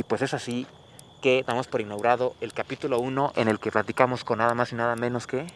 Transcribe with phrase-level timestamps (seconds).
[0.00, 0.66] Y pues es así
[1.20, 4.74] que damos por inaugurado el capítulo 1 en el que platicamos con nada más y
[4.74, 5.46] nada menos que...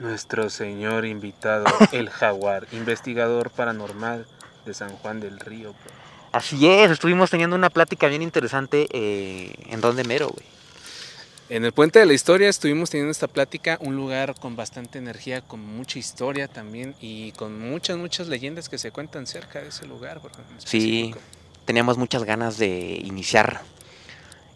[0.00, 4.26] Nuestro señor invitado, el jaguar, investigador paranormal
[4.66, 5.74] de San Juan del Río.
[5.74, 5.92] bro.
[6.32, 10.44] Así es, estuvimos teniendo una plática bien interesante eh, en donde mero, güey.
[11.48, 15.40] En el Puente de la Historia estuvimos teniendo esta plática, un lugar con bastante energía,
[15.42, 19.86] con mucha historia también y con muchas, muchas leyendas que se cuentan cerca de ese
[19.86, 20.18] lugar.
[20.18, 21.14] bro, Sí,
[21.64, 23.62] teníamos muchas ganas de iniciar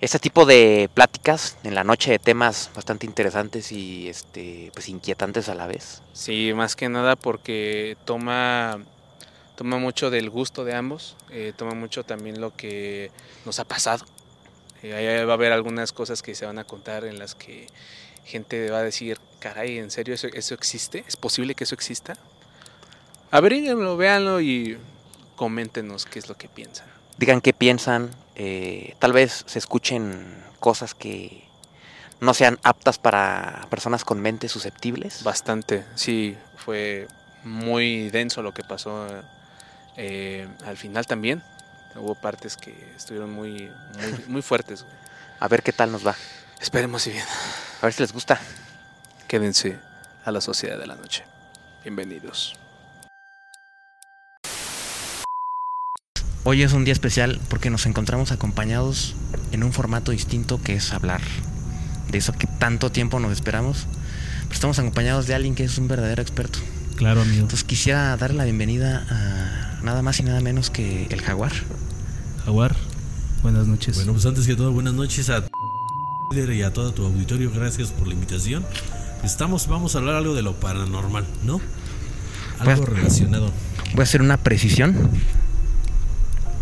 [0.00, 5.48] este tipo de pláticas en la noche de temas bastante interesantes y este pues inquietantes
[5.48, 6.02] a la vez.
[6.12, 8.78] Sí, más que nada porque toma,
[9.56, 13.10] toma mucho del gusto de ambos, eh, toma mucho también lo que
[13.44, 14.04] nos ha pasado.
[14.82, 17.66] Eh, ahí va a haber algunas cosas que se van a contar en las que
[18.24, 21.04] gente va a decir, caray, ¿en serio eso, eso existe?
[21.08, 22.16] ¿Es posible que eso exista?
[23.32, 24.78] Averíguenlo, véanlo y
[25.34, 26.86] coméntenos qué es lo que piensan.
[27.16, 31.44] Digan qué piensan, eh, tal vez se escuchen cosas que
[32.20, 35.24] no sean aptas para personas con mentes susceptibles.
[35.24, 37.08] Bastante, sí, fue
[37.44, 39.06] muy denso lo que pasó
[39.96, 41.42] eh, al final también.
[41.96, 44.84] Hubo partes que estuvieron muy, muy, muy fuertes.
[44.84, 44.94] güey.
[45.40, 46.14] A ver qué tal nos va.
[46.60, 47.24] Esperemos y bien.
[47.80, 48.40] A ver si les gusta.
[49.26, 49.78] Quédense
[50.24, 51.24] a la Sociedad de la Noche.
[51.82, 52.56] Bienvenidos.
[56.50, 59.14] Hoy es un día especial porque nos encontramos acompañados
[59.52, 61.20] en un formato distinto que es hablar
[62.10, 63.84] de eso que tanto tiempo nos esperamos.
[64.44, 66.58] Pero estamos acompañados de alguien que es un verdadero experto.
[66.96, 67.42] Claro, amigo.
[67.42, 71.52] Entonces quisiera darle la bienvenida a nada más y nada menos que el jaguar.
[72.46, 72.74] Jaguar,
[73.42, 73.96] buenas noches.
[73.96, 75.44] Bueno, pues antes que todo, buenas noches a
[76.34, 77.50] y a todo tu auditorio.
[77.52, 78.64] Gracias por la invitación.
[79.22, 81.60] Estamos, vamos a hablar algo de lo paranormal, ¿no?
[82.58, 83.52] Algo Pues- relacionado.
[83.92, 85.10] Voy a hacer una precisión.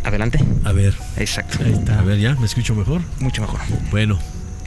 [0.07, 0.39] Adelante.
[0.65, 1.59] A ver, Exacto.
[1.65, 1.99] Ahí está.
[1.99, 2.37] a ver, ¿ya?
[2.37, 3.01] ¿Me escucho mejor?
[3.19, 3.59] Mucho mejor.
[3.91, 4.19] Bueno,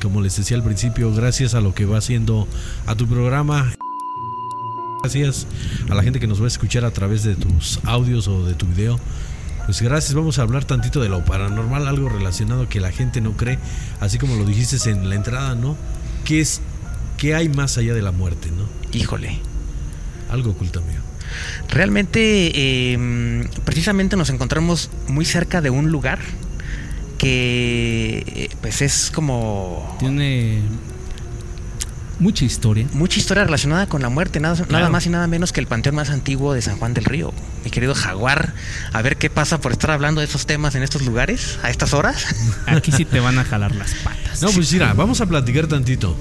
[0.02, 2.46] como les decía al principio, gracias a lo que va haciendo
[2.86, 3.72] a tu programa.
[5.02, 5.48] Gracias
[5.90, 8.54] a la gente que nos va a escuchar a través de tus audios o de
[8.54, 9.00] tu video.
[9.66, 13.38] Pues gracias, vamos a hablar tantito de lo paranormal, algo relacionado que la gente no
[13.38, 13.60] cree,
[14.02, 15.78] así como lo dijiste en la entrada, ¿no?
[16.26, 16.60] ¿Qué es
[17.18, 18.66] qué hay más allá de la muerte, ¿no?
[18.92, 19.40] Híjole.
[20.32, 21.09] Algo oculto, amigo.
[21.70, 26.20] Realmente, eh, precisamente nos encontramos muy cerca de un lugar
[27.18, 30.62] que, eh, pues, es como Tiene
[32.18, 32.88] mucha historia.
[32.94, 35.96] mucha historia relacionada con la muerte, nada, nada más y nada menos que el panteón
[35.96, 37.34] más antiguo de San Juan del Río.
[37.64, 38.54] Mi querido Jaguar,
[38.94, 41.94] a ver qué pasa por estar hablando de esos temas en estos lugares, a estas
[41.94, 42.26] horas.
[42.68, 44.42] Aquí sí te van a jalar las patas.
[44.42, 46.16] No, pues mira, vamos a platicar tantito.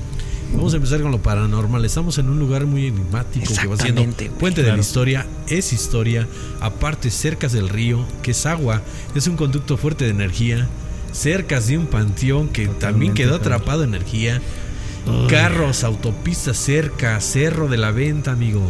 [0.53, 1.85] Vamos a empezar con lo paranormal.
[1.85, 4.05] Estamos en un lugar muy enigmático que va siendo
[4.39, 5.27] puente de la historia.
[5.47, 6.27] Es historia.
[6.61, 8.83] Aparte, cercas del río, que es agua.
[9.15, 10.67] Es un conducto fuerte de energía.
[11.13, 13.57] Cercas de un panteón que también quedó claro.
[13.57, 14.41] atrapado en energía.
[15.29, 18.63] Carros, autopistas cerca, cerro de la venta, amigo.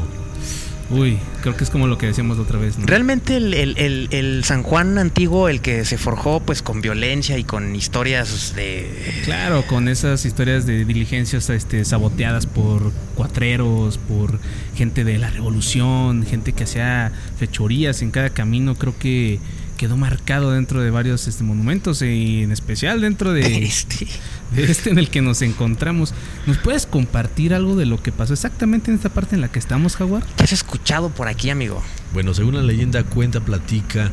[0.91, 2.87] Uy, creo que es como lo que decíamos la otra vez, ¿no?
[2.87, 7.37] Realmente el, el- el- el San Juan antiguo, el que se forjó pues con violencia
[7.37, 9.21] y con historias de...
[9.25, 14.39] Claro, con esas historias de diligencias este, saboteadas por cuatreros, por
[14.77, 19.41] gente de la revolución, gente que hacía fechorías en cada camino, creo que
[19.79, 24.07] quedó marcado dentro de varios este, monumentos y en especial dentro de, Este,
[24.55, 26.13] de este en el que nos encontramos.
[26.47, 29.59] ¿Nos puedes compartir algo de lo que pasó exactamente en esta parte en la que
[29.59, 30.27] estamos, Jaguar?
[30.37, 31.83] ¿Qué has escuchado por aquí, amigo?
[32.13, 34.11] Bueno, según la leyenda cuenta, platica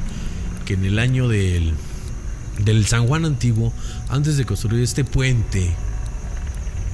[0.66, 1.74] que en el año del,
[2.64, 3.74] del San Juan antiguo,
[4.10, 5.72] antes de construir este puente,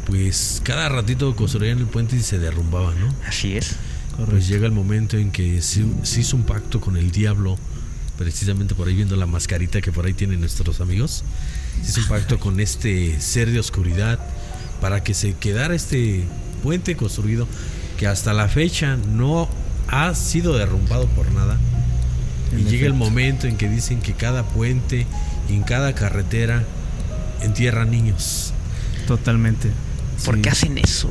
[0.07, 3.13] pues cada ratito construían el puente y se derrumbaba, ¿no?
[3.27, 3.75] Así es.
[4.29, 7.57] Pues llega el momento en que se, se hizo un pacto con el diablo,
[8.21, 11.23] precisamente por ahí viendo la mascarita que por ahí tienen nuestros amigos.
[11.83, 14.19] Hizo un pacto con este ser de oscuridad
[14.79, 16.23] para que se quedara este
[16.61, 17.47] puente construido
[17.97, 19.49] que hasta la fecha no
[19.87, 21.57] ha sido derrumbado por nada.
[22.55, 25.07] Y llega el momento en que dicen que cada puente
[25.49, 26.63] y en cada carretera
[27.41, 28.53] entierra niños.
[29.07, 29.72] Totalmente.
[30.23, 30.41] ¿Por Sí.
[30.43, 31.09] qué hacen eso?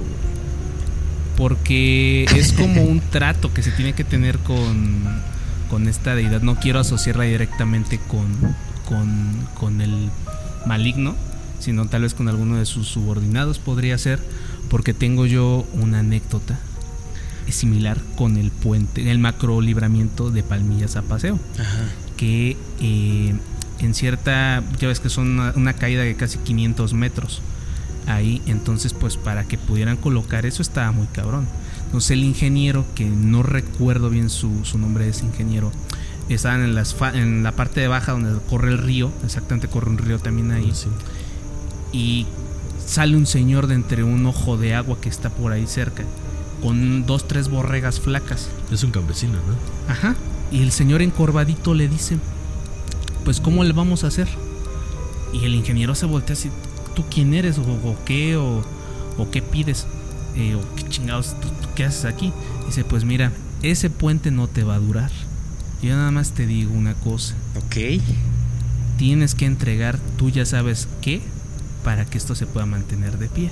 [1.36, 5.22] Porque es como un trato que se tiene que tener con,
[5.70, 6.42] con esta deidad.
[6.42, 8.26] No quiero asociarla directamente con,
[8.86, 10.10] con, con el
[10.66, 11.14] maligno,
[11.60, 14.20] sino tal vez con alguno de sus subordinados podría ser,
[14.68, 16.58] porque tengo yo una anécdota
[17.48, 21.84] similar con el puente, el macro libramiento de Palmillas a Paseo Ajá.
[22.16, 23.34] que eh,
[23.80, 27.42] en cierta, ya ves que son una, una caída de casi 500 metros
[28.06, 31.46] ahí, entonces pues para que pudieran colocar eso estaba muy cabrón.
[31.90, 35.72] Entonces el ingeniero, que no recuerdo bien su, su nombre, es ingeniero
[36.28, 39.98] estaban en, las en la parte de baja donde corre el río, exactamente corre un
[39.98, 40.86] río también ahí, Sí.
[41.92, 42.26] y
[42.86, 46.04] sale un señor de entre un ojo de agua que está por ahí cerca,
[46.62, 48.48] con dos, tres borregas flacas.
[48.70, 49.92] Es un campesino, ¿no?
[49.92, 50.14] Ajá.
[50.52, 52.16] Y el señor encorvadito le dice,
[53.24, 54.28] pues ¿cómo le vamos a hacer?
[55.32, 56.48] Y el ingeniero se voltea así,
[56.94, 57.58] ¿tú quién eres?
[57.58, 58.36] ¿O, o qué?
[58.36, 58.62] O,
[59.18, 59.86] o qué pides?
[60.36, 61.34] Eh, ¿O qué chingados?
[61.40, 62.32] ¿tú, tú qué haces aquí?
[62.66, 63.32] Dice, pues mira,
[63.62, 65.10] ese puente no te va a durar.
[65.82, 67.34] Yo nada más te digo una cosa.
[67.56, 68.00] Ok.
[68.98, 71.20] Tienes que entregar, tú ya sabes qué,
[71.84, 73.50] para que esto se pueda mantener de pie.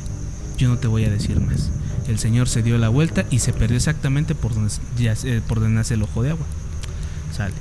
[0.59, 1.71] Yo no te voy a decir más.
[2.07, 5.61] El señor se dio la vuelta y se perdió exactamente por donde, ya- eh, por
[5.61, 6.47] donde nace el ojo de agua.
[7.35, 7.55] Sale.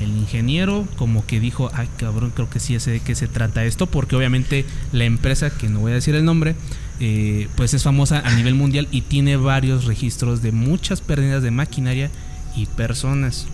[0.00, 3.64] El ingeniero como que dijo, ay cabrón, creo que sí sé de qué se trata
[3.64, 6.54] esto, porque obviamente la empresa, que no voy a decir el nombre,
[7.00, 11.50] eh, pues es famosa a nivel mundial y tiene varios registros de muchas pérdidas de
[11.50, 12.10] maquinaria
[12.56, 13.46] y personas.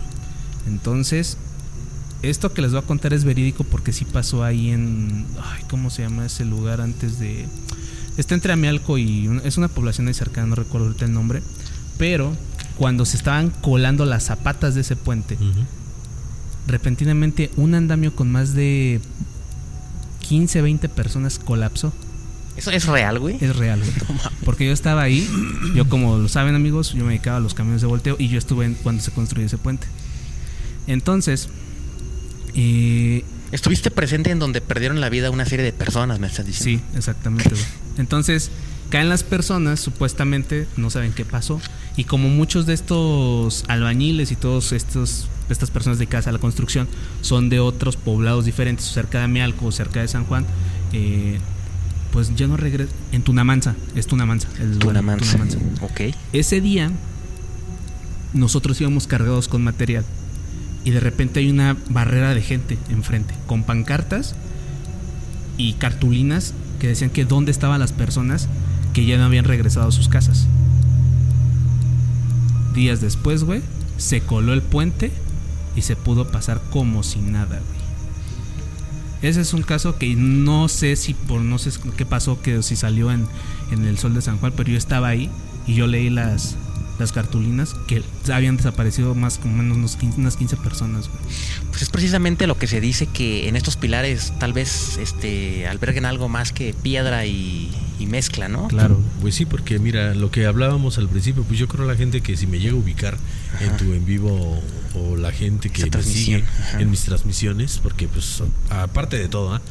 [0.67, 1.37] Entonces,
[2.21, 5.25] esto que les voy a contar es verídico porque sí pasó ahí en.
[5.43, 7.45] Ay, ¿cómo se llama ese lugar antes de.?
[8.15, 9.27] Está entre Amialco y.
[9.27, 11.41] un- es una población ahí cercana, no recuerdo ahorita el nombre.
[11.97, 12.33] Pero
[12.77, 15.37] cuando se estaban colando las zapatas de ese puente,
[16.67, 19.01] repentinamente un andamio con más de
[20.21, 21.91] 15, 20 personas colapsó.
[22.55, 23.37] ¿Eso es real, güey?
[23.41, 23.91] Es real, güey.
[24.45, 25.27] Porque yo estaba ahí,
[25.75, 28.37] yo como lo saben amigos, yo me dedicaba a los camiones de volteo y yo
[28.37, 29.87] estuve en- cuando se construyó ese puente.
[30.87, 31.49] Entonces,
[32.55, 36.51] eh, Estuviste presente en donde perdieron la vida una serie de personas, me estás sí,
[36.51, 36.83] diciendo.
[36.95, 37.49] exactamente.
[37.51, 37.61] güey.
[37.99, 38.49] Entonces,
[38.89, 41.61] caen las personas, supuestamente no saben qué pasó.
[41.95, 46.87] Y como muchos de estos albañiles y todos estos estas personas dedicadas a la construcción
[47.21, 50.47] son de otros poblados diferentes, cerca de Amialco o cerca de San Juan,
[50.93, 51.37] eh,
[52.13, 52.95] pues ya no regresan.
[53.11, 54.47] En Tunamanza, es Tunamanza.
[54.61, 54.77] el.
[54.77, 55.39] Tunamanza.
[55.81, 56.15] Ok.
[56.31, 56.91] Ese día
[58.33, 60.05] nosotros íbamos cargados con material
[60.85, 64.35] y de repente hay una barrera de gente enfrente con pancartas
[65.57, 68.47] y cartulinas que decían que dónde estaban las personas
[68.93, 70.47] que ya no habían regresado a sus casas.
[72.75, 73.61] Días después, güey,
[73.97, 75.11] se coló el puente
[75.75, 77.82] y se pudo pasar como si nada, güey.
[79.23, 82.75] Ese es un caso que no sé si por no sé qué pasó, que si
[82.75, 83.25] salió en,
[83.71, 85.29] en el Sol de San Juan, pero yo estaba ahí
[85.65, 86.57] y yo leí las,
[86.99, 91.09] las cartulinas que habían desaparecido más como menos unos 15 unas 15 personas.
[91.69, 96.05] Pues es precisamente lo que se dice que en estos pilares tal vez este alberguen
[96.05, 98.67] algo más que piedra y, y mezcla, ¿no?
[98.67, 98.99] Claro.
[99.21, 102.35] Pues sí, porque mira, lo que hablábamos al principio, pues yo creo la gente que
[102.37, 103.17] si me llega a ubicar
[103.61, 104.61] en tu en vivo
[104.95, 106.81] o la gente que me sigue ajá.
[106.81, 109.61] en mis transmisiones, porque pues aparte de todo, ¿ah?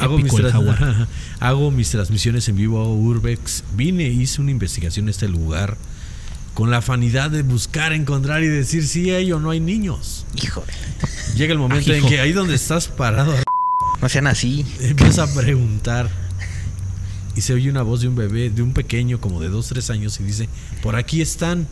[0.00, 0.32] hago, mis
[1.40, 5.76] hago mis transmisiones en vivo, hago Urbex, vine, hice una investigación en este lugar
[6.54, 10.24] con la afanidad de buscar, encontrar y decir si hay o no hay niños.
[10.40, 10.72] Híjole.
[11.36, 12.08] Llega el momento en Ajijo.
[12.08, 13.34] que ahí donde estás parado
[14.00, 14.64] No sean así.
[14.80, 16.08] Empieza a preguntar.
[17.34, 19.90] Y se oye una voz de un bebé, de un pequeño como de 2, 3
[19.90, 20.48] años y dice,
[20.82, 21.66] por aquí están.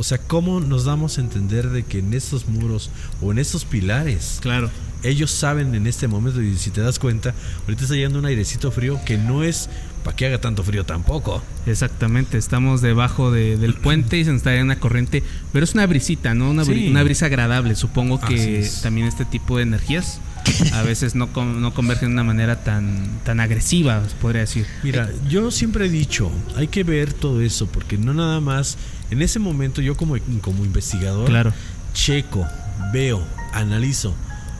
[0.00, 2.88] O sea, ¿cómo nos damos a entender de que en estos muros
[3.20, 4.70] o en estos pilares, Claro.
[5.02, 8.70] ellos saben en este momento, y si te das cuenta, ahorita está llegando un airecito
[8.72, 9.68] frío que no es
[10.02, 11.42] para que haga tanto frío tampoco.
[11.66, 15.74] Exactamente, estamos debajo de- del puente y se nos está en una corriente, pero es
[15.74, 16.48] una brisita, ¿no?
[16.48, 16.88] Una, bri- Sí.
[16.88, 17.74] una brisa agradable.
[17.76, 20.18] Supongo que también este tipo de energías
[20.74, 24.66] a veces no, no convergen de una manera tan, tan agresiva, se podría decir.
[24.82, 28.76] Mira, yo siempre he dicho, hay que ver todo eso, porque no nada más,
[29.10, 31.52] en ese momento yo como, como investigador, Claro.
[31.94, 32.46] checo,
[32.92, 33.22] veo,
[33.52, 34.14] analizo,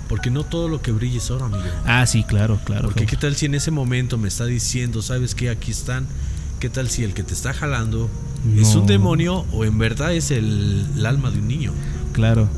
[0.09, 1.63] porque no todo lo que brilla es oro, amigo.
[1.87, 2.89] Ah, sí, claro, claro.
[2.89, 6.07] Porque qué tal si en ese momento me está diciendo, sabes que aquí están,
[6.59, 8.11] qué tal si el que te está jalando
[8.57, 8.81] es No.
[8.83, 11.73] un demonio o en verdad es el, el alma de un niño.
[12.13, 12.49] Claro.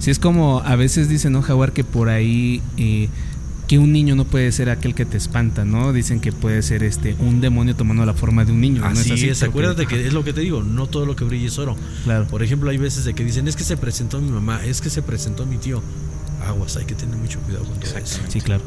[0.00, 1.72] Sí, es como a veces dicen, ¿no, Jaguar?
[1.72, 3.08] Que por ahí eh,
[3.70, 5.92] que un niño no puede ser aquel que te espanta, ¿no?
[5.92, 8.80] Dicen que puede ser este un demonio tomando la forma de un niño.
[8.80, 11.22] ¿no Así, es, Creo acuérdate que es lo que te digo, no todo lo que
[11.22, 11.76] brilla es oro.
[12.02, 12.26] Claro.
[12.26, 14.90] Por ejemplo, hay veces de que dicen, es que se presentó mi mamá, es que
[14.90, 15.82] se presentó mi tío.
[16.44, 18.20] Aguas, hay que tener mucho cuidado con todo eso.
[18.26, 18.64] Sí, claro.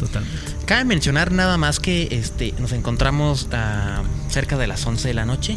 [0.00, 0.40] Totalmente.
[0.66, 5.24] Cabe mencionar nada más que este nos encontramos ah, cerca de las 11 de la
[5.24, 5.56] noche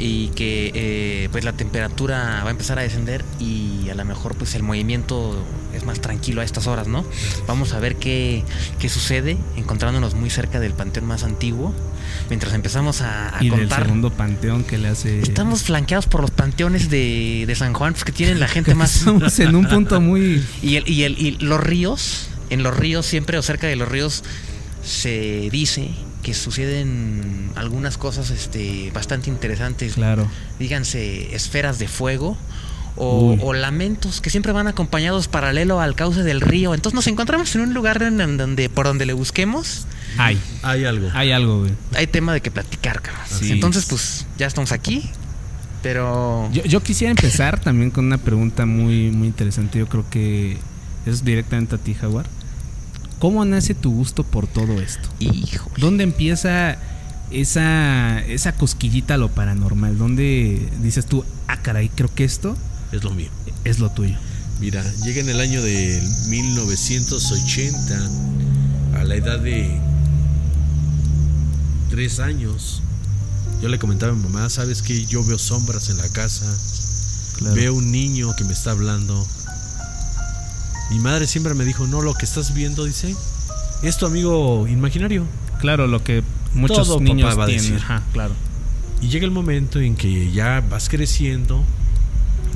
[0.00, 4.34] y que eh, pues la temperatura va a empezar a descender y a lo mejor
[4.34, 5.36] pues el movimiento
[5.74, 7.04] es más tranquilo a estas horas, ¿no?
[7.46, 8.42] Vamos a ver qué,
[8.78, 11.74] qué sucede encontrándonos muy cerca del panteón más antiguo
[12.28, 13.82] mientras empezamos a, a y del contar.
[13.84, 15.20] segundo panteón que le hace.
[15.20, 18.96] Estamos flanqueados por los panteones de, de San Juan, pues que tienen la gente más
[18.96, 20.42] Estamos en un punto muy.
[20.62, 23.88] y, el, y, el, y los ríos, en los ríos siempre o cerca de los
[23.88, 24.24] ríos
[24.82, 25.90] se dice
[26.22, 29.94] que suceden algunas cosas este, bastante interesantes.
[29.94, 30.26] Claro.
[30.58, 32.36] Díganse esferas de fuego
[32.96, 36.74] o, lamentos que siempre van acompañados paralelo al cauce del río.
[36.74, 39.86] Entonces nos encontramos en un lugar en en donde por donde le busquemos
[40.18, 41.08] Hay, Hay algo.
[41.14, 41.72] hay algo, güey.
[41.94, 43.24] hay tema de que platicar, cabrón.
[43.28, 43.52] Sí.
[43.52, 45.08] Entonces pues ya estamos aquí,
[45.82, 49.78] pero Yo, yo quisiera empezar también con una pregunta muy, muy interesante.
[49.78, 50.58] Yo creo que
[51.06, 52.26] es directamente a ti, Jaguar.
[53.20, 55.08] ¿Cómo nace tu gusto por todo esto?
[55.20, 55.70] hijo.
[55.78, 56.76] ¿Dónde empieza
[57.30, 59.96] esa, esa cosquillita a lo paranormal?
[59.98, 62.56] ¿Dónde dices tú, ah, caray, creo que esto
[62.92, 63.28] Es lo mío.
[63.64, 64.16] es lo tuyo?
[64.58, 68.10] Mira, llega en el año de 1980,
[69.00, 69.80] a la edad de
[71.90, 72.82] tres años.
[73.62, 75.04] Yo le comentaba a mi mamá, ¿sabes qué?
[75.06, 76.46] Yo veo sombras en la casa,
[77.36, 77.54] Claro.
[77.54, 79.26] veo un niño que me está hablando.
[80.90, 83.14] Mi madre siempre me dijo, no, lo que estás viendo, dice,
[83.82, 85.24] es tu amigo imaginario.
[85.60, 86.22] Claro, lo que
[86.54, 87.76] muchos Todo niños papá va a tienen.
[87.76, 88.34] Ajá, claro.
[89.00, 91.62] Y llega el momento en que ya vas creciendo,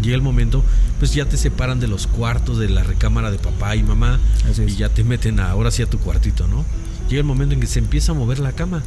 [0.03, 0.65] llega el momento,
[0.99, 4.19] pues ya te separan de los cuartos de la recámara de papá y mamá
[4.67, 6.65] y ya te meten a- ahora sí a tu cuartito, ¿no?
[7.09, 8.83] Llega el momento en que se empieza a mover la cama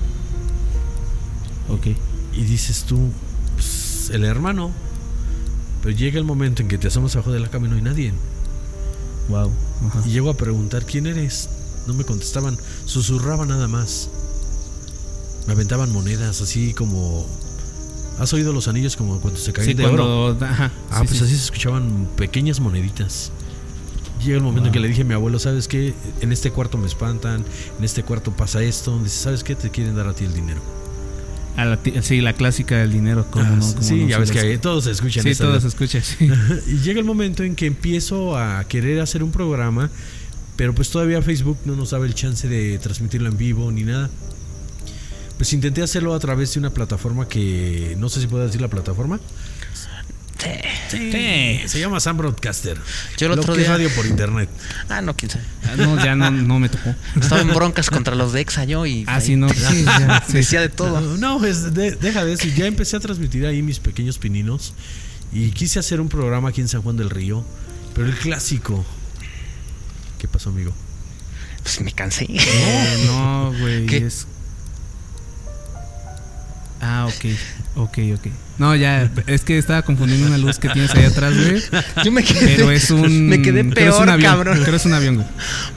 [1.70, 1.88] Ok.
[2.34, 3.12] y dices tú,
[3.56, 4.72] pues, el hermano.
[5.84, 7.82] Pero llega el momento en que te asomas abajo de la cama y no hay
[7.82, 8.13] nadie.
[9.29, 9.51] Wow.
[9.88, 10.01] Ajá.
[10.05, 11.50] Y llego a preguntar, ¿quién eres?
[11.88, 14.10] No me contestaban, susurraban nada más.
[15.48, 17.25] Me aventaban monedas así como...
[18.19, 20.36] ¿Has oído los anillos como cuando se caen Sí, de oro?
[20.38, 20.46] cuando.
[20.46, 20.72] Ajá.
[20.89, 21.25] Ah, sí, pues sí.
[21.25, 23.31] así se escuchaban pequeñas moneditas.
[24.24, 25.93] Llega el momento en que le dije a mi abuelo, ¿sabes qué?
[26.22, 27.46] En este cuarto me espantan,
[27.77, 28.98] en este cuarto pasa esto.
[29.03, 29.55] Dice, ¿sabes qué?
[29.55, 30.60] Te quieren dar a ti el dinero.
[31.57, 33.27] A la ti- sí, la clásica del dinero.
[33.31, 33.65] ¿cómo Ah, no?
[33.65, 34.07] ¿Cómo sí, no?
[34.07, 35.61] ya ves que todos se escuchan Sí, esa todo edad.
[35.61, 36.29] se escucha, sí.
[36.67, 39.89] Y llega el momento en que empiezo a querer hacer un programa,
[40.55, 44.09] pero pues todavía Facebook no nos daba el chance de transmitirlo en vivo ni nada.
[45.37, 48.69] Pues intenté hacerlo a través de una plataforma que no sé si puedo decir la
[48.69, 49.19] plataforma.
[50.39, 51.00] Sí.
[51.12, 51.62] Sí.
[51.67, 52.77] Se llama Sam Broadcaster.
[53.17, 54.50] Yo el Lo otro que es día- radio por internet.
[54.89, 55.44] Ah, no, quién sabe.
[55.65, 56.94] Ah, No, ya no, no me tocó.
[57.20, 59.50] Estaba en broncas contra los de Exa yo y Ah, ahí sí, no.
[59.53, 60.34] Sí, ya, sí.
[60.34, 61.01] decía de todo.
[61.01, 62.48] No, no, pues, de- deja de eso.
[62.56, 64.74] Ya empecé a transmitir ahí mis pequeños pininos.
[65.34, 67.44] Y quise hacer un programa aquí en San Juan del Río.
[67.96, 68.86] Pero el clásico.
[70.20, 70.72] ¿Qué pasó, amigo?
[71.63, 72.25] Pues me cansé.
[72.29, 73.86] Eh, no, güey.
[73.88, 73.98] ¿Qué?
[73.98, 74.25] Es...
[76.79, 77.25] Ah, ok.
[77.77, 78.27] Ok, ok.
[78.57, 79.12] No, ya.
[79.27, 81.62] Es que estaba confundiendo una luz que tienes ahí atrás, güey.
[82.03, 82.55] Yo me quedé.
[82.55, 83.27] Pero es un.
[83.29, 84.63] Me quedé creo es un peor, avión, cabrón.
[84.63, 85.27] Creo es un avión, güey.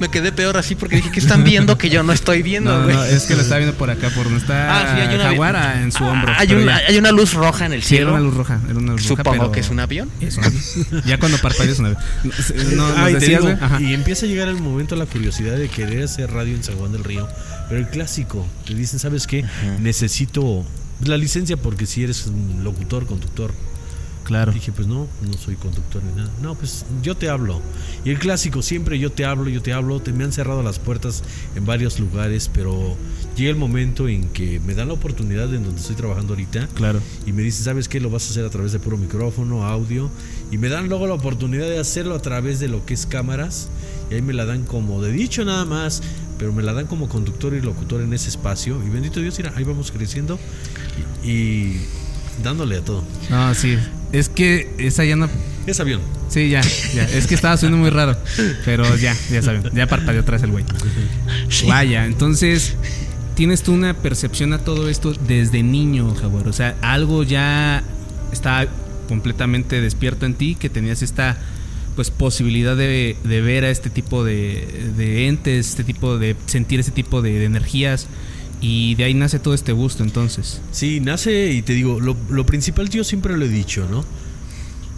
[0.01, 2.85] Me quedé peor así porque dije que están viendo que yo no estoy viendo, No,
[2.85, 2.97] güey.
[2.97, 5.25] no, es que lo estaba viendo por acá, por donde está Ah, sí, hay una-
[5.25, 6.33] Jaguar en su hombro.
[6.39, 8.13] hay, una, hay una luz roja en el Sí, era cielo.
[8.15, 8.61] una luz roja.
[8.67, 10.09] Era una luz roja, Supongo que es un avión.
[10.23, 10.63] Es un avión.
[11.05, 12.03] Ya cuando parpadea es un avión.
[12.77, 13.85] No, nos Ay, decías, digo, güey.
[13.91, 16.93] Y empieza a llegar el momento la curiosidad de querer hacer radio en San Juan
[16.93, 17.29] del Río.
[17.69, 19.45] Pero el clásico, te dicen, ¿sabes qué?
[19.81, 20.65] Necesito
[21.05, 23.53] la licencia porque si eres un locutor, conductor.
[24.23, 24.53] Claro.
[24.53, 26.31] Dije, pues no, no soy conductor ni nada.
[26.41, 27.61] No, pues yo te hablo.
[28.05, 29.99] Y el clásico, siempre yo te hablo, yo te hablo.
[29.99, 31.25] Te me han cerrado las puertas
[31.57, 32.97] en varios lugares, pero
[33.37, 36.69] llega el momento en que me dan la oportunidad en donde estoy trabajando ahorita.
[36.75, 37.01] Claro.
[37.27, 37.99] Y me dicen, ¿sabes qué?
[37.99, 40.09] Lo vas a hacer a través de puro micrófono, audio.
[40.53, 43.69] Y me dan luego la oportunidad de hacerlo a través de lo que es cámaras.
[44.13, 46.03] Y ahí me la dan como de dicho nada más,
[46.41, 48.83] pero me la dan como conductor y locutor en ese espacio.
[48.85, 50.41] Y bendito Dios, mira, ahí vamos creciendo
[51.23, 51.81] y, y
[52.43, 53.05] dándole a todo.
[53.29, 53.77] No, sí.
[54.11, 55.29] Es que esa ya no.
[55.67, 56.01] Es avión.
[56.31, 56.63] Sí, ya,
[56.95, 57.05] ya.
[57.05, 58.17] Es que estaba suena muy raro.
[58.65, 59.65] Pero ya, ya saben.
[59.75, 60.65] Ya parpadeó atrás el güey.
[61.69, 62.75] Vaya, entonces.
[63.37, 66.49] Tienes tú una percepción a todo esto desde niño, Jaguar.
[66.49, 67.83] O sea, algo ya
[68.33, 68.67] está
[69.09, 71.39] completamente despierto en ti, que tenías esta
[72.01, 76.81] pues posibilidad de, de ver a este tipo de, de entes, este tipo de sentir
[76.81, 78.07] ese tipo de, de energías.
[78.63, 80.63] Y de ahí nace todo este gusto, entonces.
[80.73, 84.03] Sí, nace y te digo, lo, lo principal yo siempre lo he dicho, ¿no?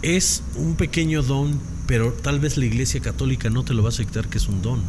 [0.01, 3.91] Es un pequeño don, pero tal vez la iglesia católica no te lo va a
[3.91, 4.79] aceptar que es un don.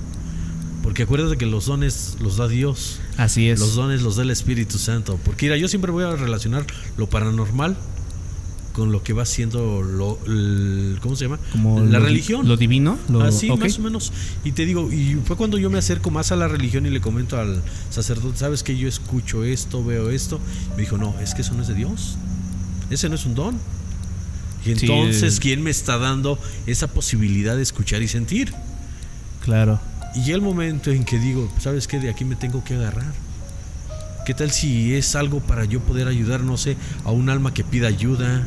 [0.84, 3.00] Porque acuérdate que los dones los da Dios.
[3.16, 3.58] Así es.
[3.58, 5.18] Los dones los da el Espíritu Santo.
[5.24, 6.64] Porque mira, yo siempre voy a relacionar
[6.96, 7.76] lo paranormal
[8.74, 11.38] con lo que va siendo lo, el- ¿cómo se llama?
[11.52, 12.46] Como la lo religión.
[12.46, 12.98] Lo divino.
[13.08, 14.12] Lo, Así, más o menos.
[14.44, 17.00] Y te digo, y fue cuando yo me acerco más a la religión y le
[17.00, 20.40] comento al sacerdote, ¿sabes que yo escucho esto, veo esto?
[20.76, 22.16] Me dijo, no, es que eso no es de Dios.
[22.90, 23.56] Ese no es un don.
[24.66, 28.52] Y entonces, ¿quién me está dando esa posibilidad de escuchar y sentir?
[29.44, 29.78] Claro.
[30.16, 32.00] Y el momento en que digo, ¿sabes qué?
[32.00, 33.12] De aquí me tengo que agarrar.
[34.24, 37.62] ¿Qué tal si es algo para yo poder ayudar, no sé, a un alma que
[37.64, 38.42] pida ayuda,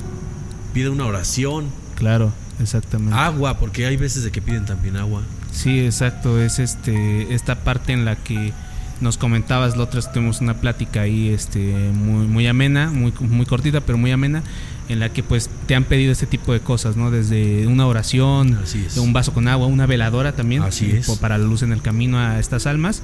[0.73, 1.65] pida una oración,
[1.95, 2.31] Claro,
[2.61, 3.15] exactamente.
[3.17, 5.21] agua, porque hay veces de que piden también agua.
[5.51, 6.39] Sí, exacto.
[6.41, 8.53] Es este esta parte en la que
[9.01, 11.59] nos comentabas la otra vez tuvimos una plática ahí este
[11.93, 14.41] muy muy amena, muy muy cortita pero muy amena
[14.89, 17.11] en la que pues te han pedido este tipo de cosas, ¿no?
[17.11, 18.97] Desde una oración, Así es.
[18.97, 21.09] un vaso con agua, una veladora también, Así eh, es.
[21.19, 23.01] para la luz en el camino a estas almas.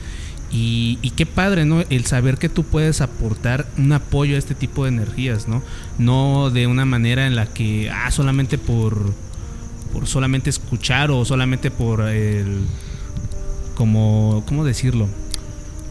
[0.53, 1.81] Y, y qué padre, ¿no?
[1.89, 5.63] El saber que tú puedes aportar un apoyo a este tipo de energías, ¿no?
[5.97, 9.13] No de una manera en la que, ah, solamente por,
[9.91, 12.65] por solamente escuchar o solamente por el,
[13.75, 15.07] como, ¿cómo decirlo?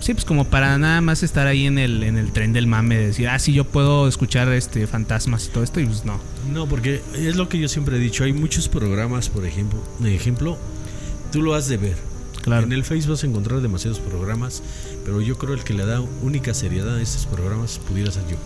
[0.00, 2.96] Sí, pues como para nada más estar ahí en el, en el tren del mame,
[2.96, 6.18] de decir, ah, sí, yo puedo escuchar este fantasmas y todo esto, y pues no.
[6.52, 8.24] No, porque es lo que yo siempre he dicho.
[8.24, 10.58] Hay muchos programas, por ejemplo, ejemplo,
[11.30, 12.11] tú lo has de ver.
[12.42, 12.66] Claro.
[12.66, 14.62] En el Face vas a encontrar demasiados programas,
[15.04, 18.36] pero yo creo el que le da única seriedad a estos programas pudiera ser yo.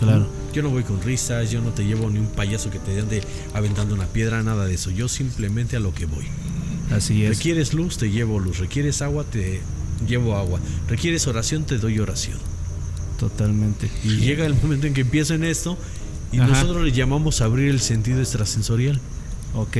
[0.00, 0.26] Claro.
[0.52, 3.22] Yo no voy con risas, yo no te llevo ni un payaso que te ande
[3.54, 4.90] aventando una piedra, nada de eso.
[4.90, 6.26] Yo simplemente a lo que voy.
[6.90, 7.36] Así es.
[7.36, 8.58] Requieres luz, te llevo luz.
[8.58, 9.60] Requieres agua, te
[10.06, 10.60] llevo agua.
[10.88, 12.38] Requieres oración, te doy oración.
[13.18, 13.90] Totalmente.
[14.02, 15.78] Y llega el momento en que empieza en esto
[16.32, 16.48] y Ajá.
[16.48, 19.00] nosotros le llamamos abrir el sentido extrasensorial.
[19.54, 19.76] Ok.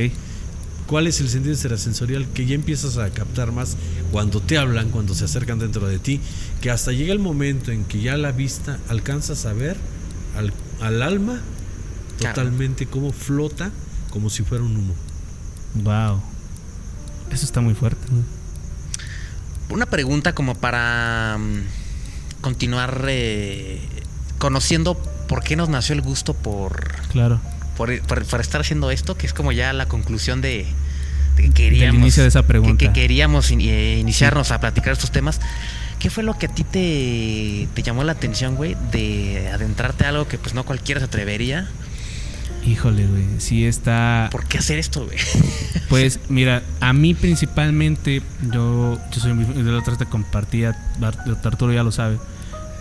[0.87, 2.27] ¿Cuál es el sentido extrasensorial?
[2.33, 3.77] Que ya empiezas a captar más
[4.11, 6.19] cuando te hablan, cuando se acercan dentro de ti,
[6.61, 9.77] que hasta llega el momento en que ya la vista alcanzas a ver
[10.37, 11.41] al, al alma
[12.19, 12.35] Claro.
[12.35, 13.71] totalmente como flota,
[14.11, 14.93] como si fuera un humo.
[15.83, 16.21] Wow.
[17.31, 18.05] Eso está muy fuerte.
[18.11, 19.73] ¿no?
[19.73, 23.81] Una pregunta como para mm, continuar eh,
[24.37, 24.93] conociendo
[25.27, 27.39] por qué nos nació el gusto por, Claro.
[27.77, 30.65] Por, por- por estar haciendo esto, que es como ya la conclusión de,
[31.35, 32.01] de que queríamos.
[32.01, 32.77] inicio de esa pregunta.
[32.77, 35.39] Que, que queríamos in- eh, iniciarnos a platicar estos temas.
[35.99, 40.09] ¿Qué fue lo que a ti te, te llamó la atención, güey, de adentrarte a
[40.09, 41.67] algo que pues no cualquiera se atrevería?
[42.65, 43.23] Híjole, güey.
[43.39, 44.29] Sí está.
[44.31, 45.17] ¿Por qué hacer esto, güey?
[45.89, 51.17] Pues mira, a mí principalmente, yo, yo soy muy, de la otra te compartía, Bar-
[51.43, 52.17] Arturo ya lo sabe,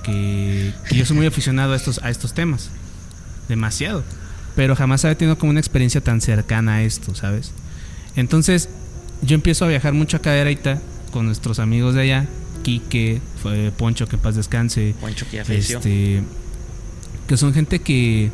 [0.02, 2.70] que, que yo soy muy aficionado a estos, a estos temas.
[3.48, 4.02] Demasiado.
[4.54, 7.52] Pero jamás había tenido como una experiencia tan cercana a esto, ¿sabes?
[8.16, 8.68] Entonces,
[9.22, 10.80] yo empiezo a viajar mucho a Cadereyta
[11.12, 12.26] con nuestros amigos de allá,
[12.62, 15.78] Quique, fue Poncho, que en paz descanse, Poncho que ya falleció.
[15.78, 16.22] este,
[17.26, 18.30] que son gente que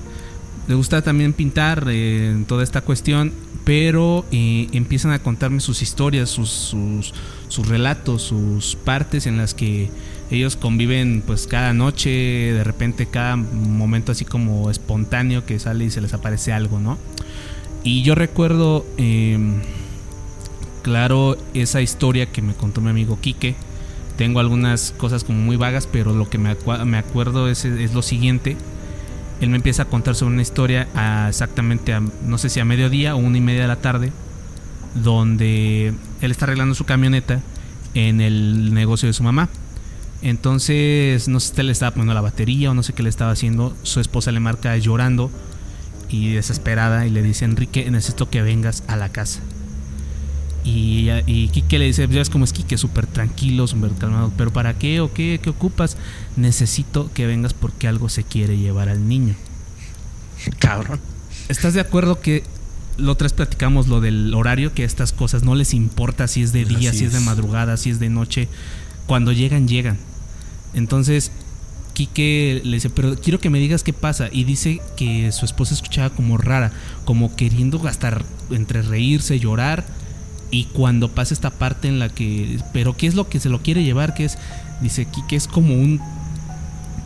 [0.67, 3.33] le gusta también pintar eh, en toda esta cuestión,
[3.65, 7.15] pero eh, empiezan a contarme sus historias, sus, sus,
[7.49, 9.91] sus relatos, sus partes en las que
[10.31, 15.91] ellos conviven pues cada noche, de repente cada momento así como espontáneo que sale y
[15.91, 16.99] se les aparece algo, ¿no?
[17.83, 19.39] Y yo recuerdo, eh,
[20.83, 23.55] claro, esa historia que me contó mi amigo Quique.
[24.17, 28.57] Tengo algunas cosas como muy vagas, pero lo que me, acuerdo es, lo siguiente.
[29.41, 30.89] Él me empieza a contar sobre una historia
[31.29, 34.13] exactamente, a, no sé si a mediodía o una y media de la tarde,
[34.97, 37.41] donde él está arreglando su camioneta
[37.95, 39.49] en el negocio de su mamá.
[40.23, 43.31] Entonces, no sé si le estaba poniendo la batería o no sé qué le estaba
[43.31, 43.77] haciendo.
[43.85, 45.31] Su esposa le marca llorando
[46.09, 49.41] y desesperada y le dice, Enrique, necesito que vengas a la casa.
[50.65, 54.33] Y, ella- y Quique le dice, ya ves cómo es Quique, súper tranquilo, súper calmado,
[54.37, 55.39] pero ¿para qué o qué?
[55.43, 55.97] ¿Qué ocupas?
[56.37, 59.35] Necesito que vengas porque algo se quiere llevar al niño.
[60.59, 61.01] Cabrón.
[61.49, 62.43] ¿Estás de acuerdo que
[62.99, 66.43] lo otra vez platicamos lo del horario, que a estas cosas no les importa si
[66.43, 68.49] es de día, Así si es de madrugada, si es de noche?
[69.07, 69.99] Cuando llegan, llegan.
[70.75, 71.31] Entonces,
[71.95, 74.29] Quique le dice, pero quiero que me digas qué pasa.
[74.31, 76.71] Y dice que su esposa escuchaba como rara,
[77.05, 79.85] como queriendo gastar entre reírse, llorar.
[80.51, 83.63] Y cuando pasa esta parte en la que, pero ¿qué es lo que se lo
[83.63, 84.15] quiere llevar?
[84.15, 84.39] Que es,
[84.81, 86.01] dice Quique, es como un,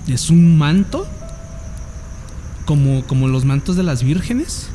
[0.09, 1.07] es un manto,
[2.67, 4.69] como, como los mantos de las vírgenes.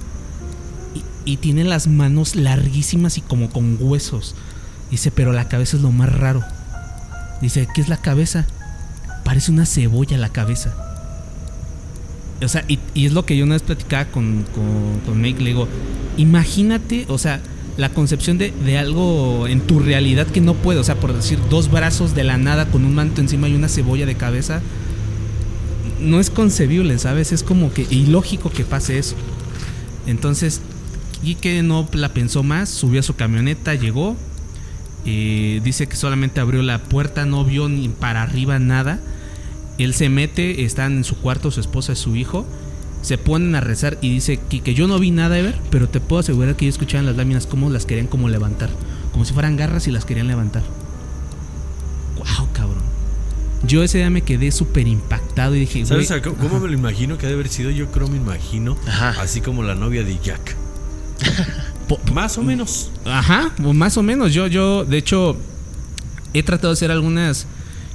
[1.27, 4.35] Y, tiene las manos larguísimas y como con huesos.
[4.89, 6.43] Dice, pero la cabeza es lo más raro.
[7.41, 8.45] Dice, ¿qué es la cabeza?
[9.25, 10.73] Parece una cebolla la cabeza.
[12.41, 15.49] O sea, y, es lo que yo una vez platicaba con, con, con Make, le
[15.49, 15.67] digo,
[16.17, 17.41] imagínate, o sea,
[17.77, 21.39] la concepción de, de algo en tu realidad que no puede, o sea, por decir,
[21.49, 24.61] dos brazos de la nada con un manto encima y una cebolla de cabeza,
[25.99, 27.31] no es concebible, ¿sabes?
[27.31, 29.15] Es como que ilógico que pase eso.
[30.05, 30.61] Entonces,
[31.23, 34.15] Quique no la pensó más, subió a su camioneta, llegó,
[35.05, 38.99] eh, dice que solamente abrió la puerta, no vio ni para arriba nada.
[39.77, 42.45] Él se mete, están en su cuarto su esposa y su hijo.
[43.01, 46.01] Se ponen a rezar y dice que, que yo no vi nada, Ever, pero te
[46.01, 48.69] puedo asegurar que ellos escuchaban las láminas como las querían como levantar.
[49.11, 50.63] Como si fueran garras y las querían levantar.
[52.17, 52.83] Wow, cabrón.
[53.65, 56.67] Yo ese día me quedé súper impactado y dije, ¿Sabes güey, a cómo cómo me
[56.67, 57.69] lo imagino que ha de haber sido?
[57.71, 59.15] Yo creo me imagino Ajá.
[59.21, 60.55] así como la novia de Jack.
[62.13, 62.91] Más o menos.
[63.05, 64.33] Ajá, o más o menos.
[64.33, 65.37] Yo, yo, de hecho,
[66.33, 67.47] he tratado de hacer algunas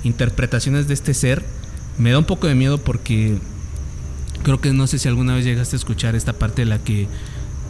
[0.04, 1.44] interpretaciones de este ser.
[1.98, 3.38] Me da un poco de miedo porque
[4.42, 7.06] Creo que no sé si alguna vez llegaste a escuchar esta parte de la que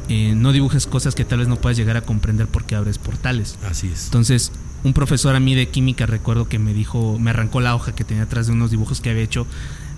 [0.08, 3.58] eh, no dibujes cosas que tal vez no puedas llegar a comprender porque abres portales.
[3.68, 4.06] Así es.
[4.06, 7.94] Entonces, un profesor a mí de química recuerdo que me dijo, me arrancó la hoja
[7.94, 9.46] que tenía atrás de unos dibujos que había hecho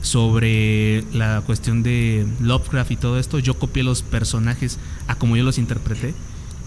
[0.04, 3.38] sobre la cuestión de Lovecraft y todo esto.
[3.38, 6.14] Yo copié los personajes a como yo los interpreté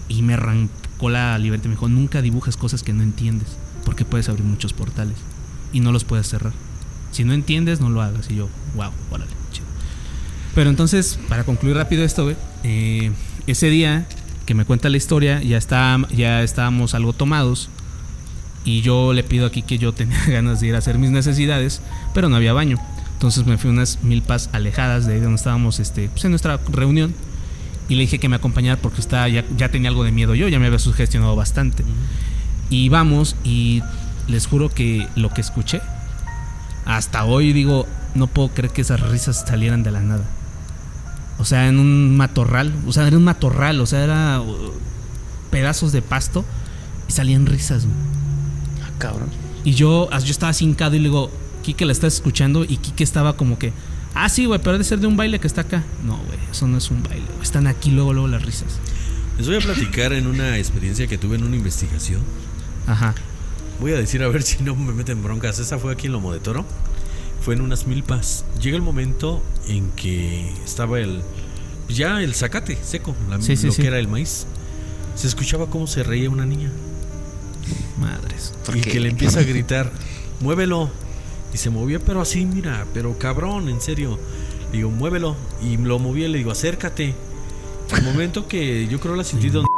[0.08, 1.66] y me arrancó la libertad.
[1.66, 5.16] Me dijo, nunca dibujes cosas que no entiendes porque puedes abrir muchos portales
[5.72, 6.52] y no los puedes cerrar.
[7.12, 8.28] Si no entiendes, no lo hagas.
[8.28, 9.66] Y yo, wow, órale, chido.
[10.56, 12.28] Pero entonces, para concluir rápido esto,
[12.64, 13.12] eh,
[13.46, 14.06] ese día
[14.46, 17.70] que me cuenta la historia, ya, está, ya estábamos algo tomados.
[18.64, 21.80] Y yo le pido aquí que yo tenía ganas de ir a hacer mis necesidades,
[22.14, 22.78] pero no había baño.
[23.18, 27.12] Entonces me fui unas milpas alejadas de ahí donde estábamos este, pues en nuestra reunión.
[27.88, 30.46] Y le dije que me acompañara porque estaba, ya, ya tenía algo de miedo yo,
[30.46, 31.82] ya me había sugestionado bastante.
[32.70, 33.82] Y vamos, y
[34.28, 35.80] les juro que lo que escuché,
[36.84, 40.24] hasta hoy digo, no puedo creer que esas risas salieran de la nada.
[41.40, 44.72] O sea, en un matorral, o sea, era un matorral, o sea, era uh,
[45.50, 46.44] pedazos de pasto
[47.08, 47.84] y salían risas.
[48.84, 49.30] Ah, cabrón.
[49.64, 51.32] Y yo, yo estaba hincado y le digo,
[51.68, 53.74] Kike la estás escuchando y Kike estaba como que,
[54.14, 55.84] ah, sí, güey, pero ha de ser de un baile que está acá.
[56.06, 57.26] No, güey, eso no es un baile.
[57.42, 58.78] Están aquí luego, luego las risas.
[59.36, 62.22] Les voy a platicar en una experiencia que tuve en una investigación.
[62.86, 63.14] Ajá.
[63.80, 65.58] Voy a decir a ver si no me meten broncas.
[65.58, 66.64] Esa fue aquí en Lomo de Toro.
[67.42, 68.46] Fue en unas milpas.
[68.62, 71.20] Llega el momento en que estaba el.
[71.90, 73.82] Ya el zacate seco, la- Sí, sí, lo sí.
[73.82, 74.46] que era el maíz.
[75.16, 76.70] Se escuchaba cómo se reía una niña.
[78.00, 78.54] Madres.
[78.64, 78.90] ¿Por y qué?
[78.92, 79.92] que le empieza a gritar:
[80.40, 80.90] Muévelo.
[81.52, 84.18] Y se movía, pero así, mira, pero cabrón, en serio.
[84.70, 85.36] Le digo, muévelo.
[85.62, 87.14] Y lo movía y le digo, acércate.
[87.92, 89.68] Al momento que yo creo la sentí donde.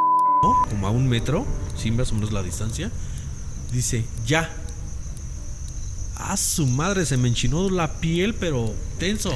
[0.69, 2.91] Como a un metro, sin más o la distancia.
[3.73, 4.51] Dice, ya.
[6.17, 9.33] A su madre, se me enchinó la piel, pero tenso.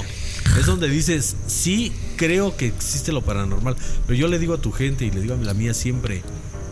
[0.58, 3.76] Es donde dices, sí, creo que existe lo paranormal.
[4.06, 6.22] Pero yo le digo a tu gente y le digo a la mía siempre,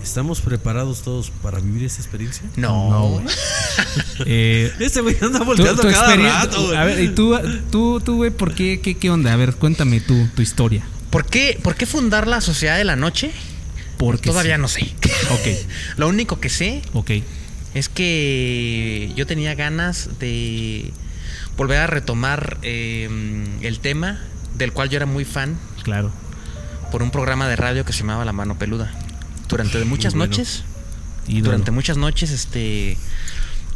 [0.03, 2.45] ¿estamos preparados todos para vivir esa experiencia?
[2.57, 2.91] No.
[2.91, 3.25] No, güey.
[4.27, 6.77] Eh, Este güey anda volteando cada rato, güey.
[6.77, 7.37] A ver, ¿y tú,
[7.71, 9.33] tú, tú, güey, por qué, qué, qué onda?
[9.33, 10.85] A ver, cuéntame tú, tu historia.
[11.11, 13.33] ¿Por qué, ¿Por qué fundar la Sociedad de la Noche?
[13.99, 14.61] Porque Todavía sí.
[14.63, 14.81] no sé.
[15.31, 17.11] Ok, Lo único que sé ok.
[17.75, 20.93] es que yo tenía ganas de
[21.57, 23.09] volver a retomar eh,
[23.63, 24.21] el tema
[24.57, 26.11] del cual yo era muy fan Claro.
[26.91, 28.93] por un programa de radio que se llamaba La Mano Peluda.
[29.53, 30.31] Durante muchas bueno.
[30.31, 30.65] noches,
[31.29, 31.45] Ídolo.
[31.45, 32.97] durante muchas noches, este,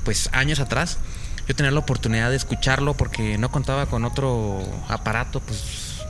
[0.04, 0.98] pues años atrás,
[1.48, 5.62] yo tenía la oportunidad de escucharlo porque no contaba con otro aparato, pues,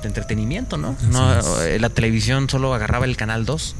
[0.02, 0.96] de entretenimiento, ¿no?
[1.10, 1.46] no es.
[1.66, 3.74] eh, la televisión solo agarraba el canal 2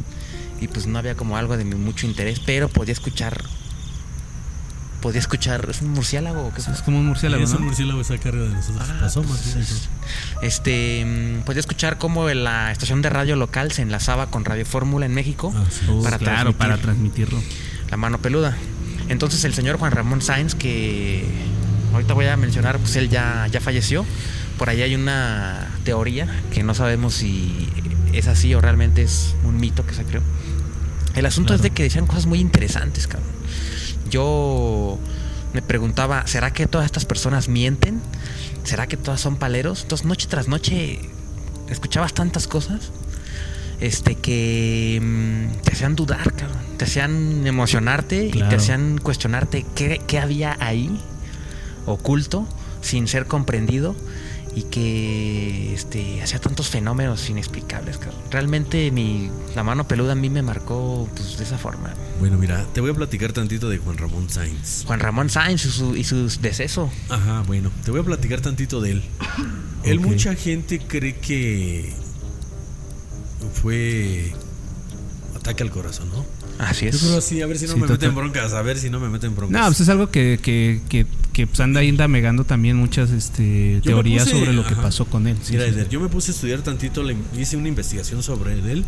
[0.61, 3.43] y pues no había como algo de mi mucho interés, pero podía escuchar,
[5.07, 7.67] podía escuchar, es un murciélago, ¿qué es Es como un murciélago, Es un ¿no?
[7.67, 8.89] murciélago esa carga de nosotros.
[8.91, 9.89] Ah, Pasó pues, más es-.
[10.43, 15.07] Este, mm, podía escuchar cómo la estación de radio local se enlazaba con Radio Fórmula
[15.07, 15.55] en México.
[15.55, 15.89] Ah, sí.
[15.89, 16.59] Uh, para claro, transmitir.
[16.59, 17.41] para transmitirlo.
[17.89, 18.57] la mano peluda.
[19.09, 21.25] Entonces el señor Juan Ramón Sáenz, que
[21.93, 24.05] ahorita voy a mencionar, pues él ya, ya falleció.
[24.59, 27.69] Por ahí hay una teoría que no sabemos si
[28.13, 30.23] es así o realmente es un mito que se creó.
[31.15, 33.36] El asunto es de que decían cosas muy interesantes, cabrón.
[34.11, 34.99] Yo
[35.53, 38.01] me preguntaba, ¿será que todas estas personas mienten?
[38.65, 39.83] ¿Será que todas son paleros?
[39.83, 41.01] Entonces noche tras noche
[41.69, 42.93] escuchabas tantas cosas
[43.81, 46.59] este que mm, te hacían dudar, cabrón.
[46.77, 51.01] Te hacían emocionarte y te hacían cuestionarte qué, qué había ahí
[51.87, 52.47] oculto
[52.81, 53.95] sin ser comprendido
[54.57, 58.23] y que este hacía tantos fenómenos inexplicables, cabrón.
[58.31, 61.93] Realmente mi la mano peluda a mí me marcó pues, de esa forma.
[62.21, 64.85] Bueno, mira, te voy a platicar tantito de Juan Ramón Sainz.
[64.87, 66.91] Juan Ramón Sáenz y su, y su deceso.
[67.11, 69.03] Ajá, bueno, te voy a platicar tantito de él.
[69.85, 71.93] Él, mucha gente cree que
[73.63, 74.33] fue
[75.37, 76.25] ataque al corazón, ¿no?
[76.59, 76.99] Así Yo es.
[77.03, 77.99] creo así, a ver si no Sí, me total.
[77.99, 79.61] meten broncas, a ver si no me meten broncas.
[79.61, 83.83] No, pues es algo que, que, que, que, pues, anda ahí indagando también muchas este,
[83.85, 85.37] teorías puse- sobre lo que pasó con él.
[85.43, 88.87] Sí, Mira, sí, yo me puse a estudiar tantito, le hice una investigación sobre él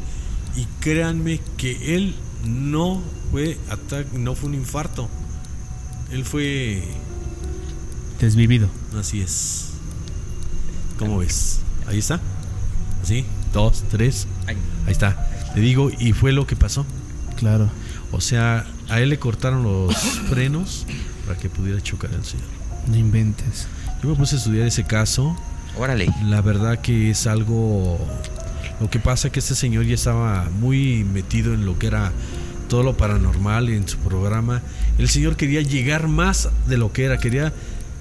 [0.56, 2.14] y créanme que él
[2.46, 5.10] no fue ataque, no fue un infarto.
[6.10, 6.82] Él fue
[8.18, 8.70] Desvivido.
[8.98, 9.66] Así es.
[10.98, 11.60] ¿Cómo ves?
[11.86, 12.18] Ahí está.
[13.02, 13.26] Así.
[13.52, 14.26] Dos, tres.
[14.46, 14.56] Ahí
[14.88, 15.28] está.
[15.54, 16.86] Te digo, y fue lo que pasó.
[17.36, 17.70] Claro.
[18.10, 19.94] O sea, a él le cortaron los
[20.30, 20.86] frenos
[21.28, 22.46] para que pudiera chocar el señor.
[22.86, 23.66] No inventes.
[24.02, 25.36] Yo me puse a estudiar ese caso.
[25.76, 26.08] Órale.
[26.24, 27.98] La verdad que es algo...
[28.80, 32.12] Lo que pasa que este señor ya estaba muy metido en lo que era
[32.70, 34.62] todo lo paranormal en su programa.
[34.96, 37.18] El señor quería llegar más de lo que era.
[37.18, 37.52] Quería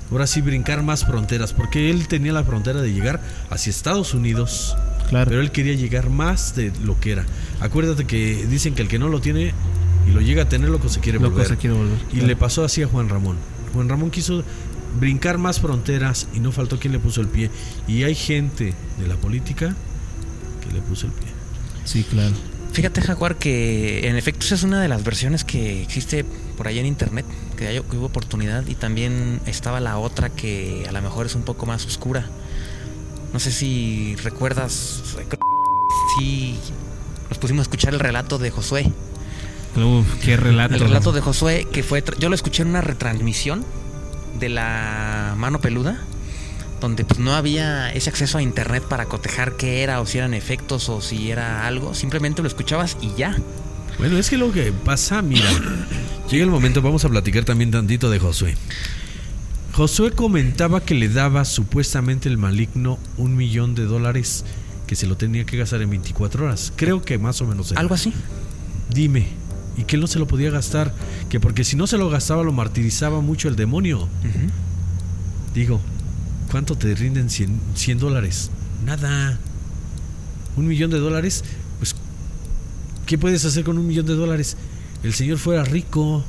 [0.10, 4.78] ahora sí brincar más fronteras, porque él tenía la frontera de llegar hacia Estados Unidos,
[5.10, 5.30] Claro.
[5.30, 7.26] pero él quería llegar más de lo que era.
[7.60, 9.52] Acuérdate que dicen que el que no lo tiene
[10.08, 11.48] y lo llega a tener, loco se quiere Loco volver.
[11.48, 11.98] se quiere volver.
[12.14, 13.38] Y le pasó así a Juan Ramón.
[13.74, 14.44] Juan Ramón quiso
[15.00, 17.52] brincar más fronteras y no faltó quien le puso el pie.
[17.88, 19.76] Y hay gente de la política
[20.66, 21.28] que le puso el pie.
[21.86, 22.34] Sí, claro.
[22.74, 26.26] Fíjate, Jaguar, que en efecto esa es una de las versiones que existe
[26.58, 30.86] por ahí en internet, que, hay- que hubo oportunidad, y también estaba la otra que
[30.88, 32.28] a lo mejor es un poco más oscura.
[33.34, 35.02] No sé si recuerdas,
[36.18, 36.56] si
[37.30, 38.92] nos pusimos a escuchar el relato de Josué.
[39.78, 40.76] Uf, qué relato.
[40.76, 43.66] El relato de Josué, que fue, yo lo escuché en una retransmisión
[44.40, 46.00] de la mano peluda,
[46.82, 50.34] donde pues no había ese acceso a internet para cotejar qué era, o si eran
[50.34, 51.94] efectos, o si era algo.
[51.94, 53.38] Simplemente lo escuchabas y ya.
[54.00, 55.50] Bueno, es que lo que pasa, mira,
[56.30, 58.56] llega el momento, vamos a platicar también tantito de Josué.
[59.74, 64.44] Josué comentaba que le daba supuestamente el maligno un millón de dólares
[64.88, 66.74] que se lo tenía que gastar en 24 horas.
[66.76, 67.72] Creo que más o menos.
[67.72, 67.82] era.
[67.82, 68.14] Algo así.
[68.90, 69.28] Dime,
[69.78, 70.94] ¿y que él no se lo podía gastar?
[71.30, 74.08] Que porque si no se lo gastaba lo martirizaba mucho el demonio.
[75.54, 75.80] Digo,
[76.52, 78.52] ¿cuánto te rinden 100, 100 dólares?
[78.86, 79.40] Nada.
[80.56, 81.44] Un millón de dólares,
[81.78, 81.96] pues,
[83.06, 84.58] ¿qué puedes hacer con un millón de dólares?
[85.04, 86.26] El señor fuera rico,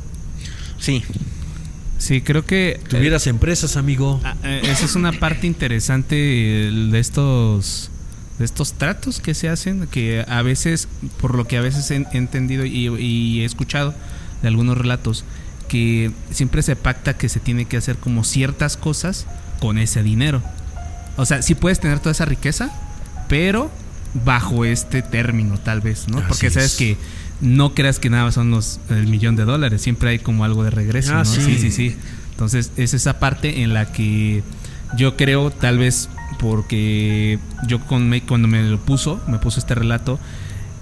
[0.78, 1.02] Sí.
[1.98, 2.80] Sí, creo que.
[2.88, 4.20] tuvieras empresas, amigo.
[4.24, 7.90] Ah, eh, esa es una parte interesante eh, de estos
[8.38, 10.88] de estos tratos que se hacen que a veces
[11.20, 13.94] por lo que a veces he entendido y, y he escuchado
[14.42, 15.24] de algunos relatos
[15.68, 19.27] que siempre se pacta que se tiene que hacer como ciertas cosas
[19.61, 20.42] con ese dinero
[21.16, 22.70] o sea sí puedes tener toda esa riqueza
[23.29, 23.70] pero
[24.24, 26.77] bajo este término tal vez no Así porque sabes es.
[26.79, 26.96] que
[27.40, 30.70] no creas que nada son los el millón de dólares siempre hay como algo de
[30.70, 31.24] regreso Ah, ¿no?
[31.24, 31.40] sí.
[31.42, 31.96] sí sí sí
[32.31, 34.42] entonces es esa parte en la que
[34.96, 39.74] yo creo tal vez porque yo con me- cuando me lo puso, me puso este
[39.74, 40.18] relato,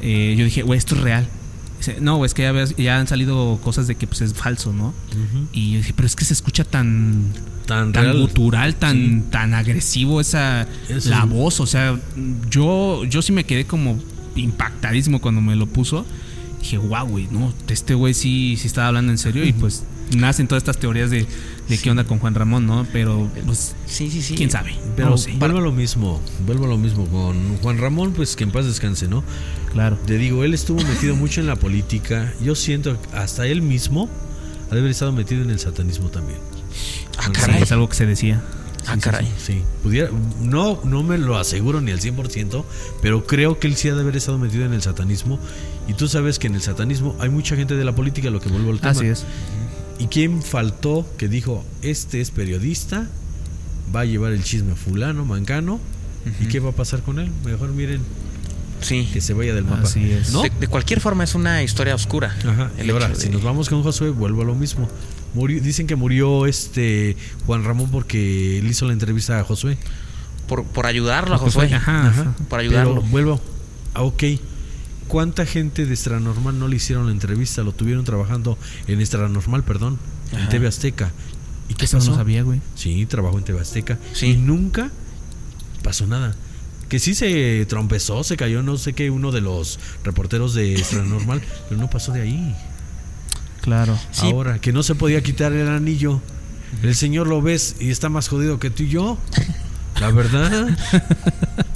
[0.00, 1.26] eh, yo dije, güey, esto es real.
[1.78, 4.72] Dice, no, es que ya, ves- ya han salido cosas de que pues es falso,
[4.72, 4.94] ¿no?
[5.52, 7.32] Y yo dije, pero es que se escucha tan
[7.66, 8.20] Tan tan real.
[8.20, 9.22] gutural, tan Sí.
[9.30, 11.98] tan agresivo esa Eso la voz, o sea,
[12.50, 13.98] yo yo sí me quedé como
[14.36, 16.06] impactadísimo cuando me lo puso.
[16.60, 20.46] Dije, wow, güey, no, este güey sí, sí estaba hablando en serio y pues nacen
[20.48, 21.26] todas estas teorías de,
[21.68, 22.86] de qué onda con Juan Ramón, ¿no?
[22.92, 24.34] Pero pues Sí, sí, sí.
[24.34, 24.74] quién sabe.
[24.94, 25.32] Pero no sé.
[25.38, 28.66] vuelvo a lo mismo, vuelvo a lo mismo con Juan Ramón, pues que en paz
[28.66, 29.24] descanse, ¿no?
[29.72, 29.98] Claro.
[30.06, 32.32] Te digo, él estuvo metido mucho en la política.
[32.42, 34.08] Yo siento hasta él mismo
[34.70, 36.38] ha de haber estado metido en el satanismo también.
[37.18, 37.62] Ah, Sí, caray.
[37.62, 38.42] es algo que se decía.
[38.88, 39.32] Ah, Sí, sí, caray.
[39.36, 42.64] Sí, pudiera, no, no me lo aseguro ni al 100%,
[43.02, 45.40] pero creo que él sí ha de haber estado metido en el satanismo.
[45.88, 48.48] Y tú sabes que en el satanismo hay mucha gente de la política, lo que
[48.48, 48.80] vuelvo al sí.
[48.82, 48.92] tema.
[48.92, 49.24] Así es.
[49.98, 53.06] ¿Y quién faltó que dijo, este es periodista,
[53.94, 55.80] va a llevar el chisme a fulano, mangano?
[56.40, 57.30] ¿Y qué va a pasar con él?
[57.44, 58.00] Mejor miren
[58.82, 59.08] Sí.
[59.12, 59.82] que se vaya del mapa.
[59.84, 60.32] Así es.
[60.32, 60.42] ¿No?
[60.42, 62.36] De, de cualquier forma es una historia oscura.
[62.46, 62.70] Ajá.
[62.84, 64.88] Y ahora, de- si nos vamos con Josué, vuelvo a lo mismo.
[65.34, 69.78] Murió- dicen que murió este Juan Ramón porque él hizo la entrevista a Josué.
[70.46, 71.72] por, por ayudarlo a Josué.
[71.74, 72.34] ajá, Ajá.
[72.48, 72.96] Por ayudarlo.
[72.96, 73.40] Pero vuelvo.
[73.94, 74.22] Ah, ok.
[75.08, 77.62] ¿Cuánta gente de Extra Normal no le hicieron la entrevista?
[77.62, 79.98] Lo tuvieron trabajando en Extra Normal, perdón,
[80.32, 80.48] en.
[80.48, 81.12] TV Azteca.
[81.68, 82.10] ¿Y qué Eso no pasó?
[82.12, 82.60] lo sabía, güey.
[82.74, 83.98] Sí, trabajó en TV Azteca.
[84.12, 84.26] Sí.
[84.32, 84.90] Y nunca
[85.82, 86.34] pasó nada.
[86.88, 91.02] Que sí se trompezó, se cayó, no sé qué, uno de los reporteros de Extra
[91.02, 92.54] Normal, pero no pasó de ahí.
[93.62, 93.98] Claro.
[94.12, 94.26] Sí.
[94.26, 96.20] Ahora, que no se podía quitar el anillo.
[96.82, 99.18] El señor lo ves y está más jodido que tú y yo.
[100.00, 100.68] La verdad.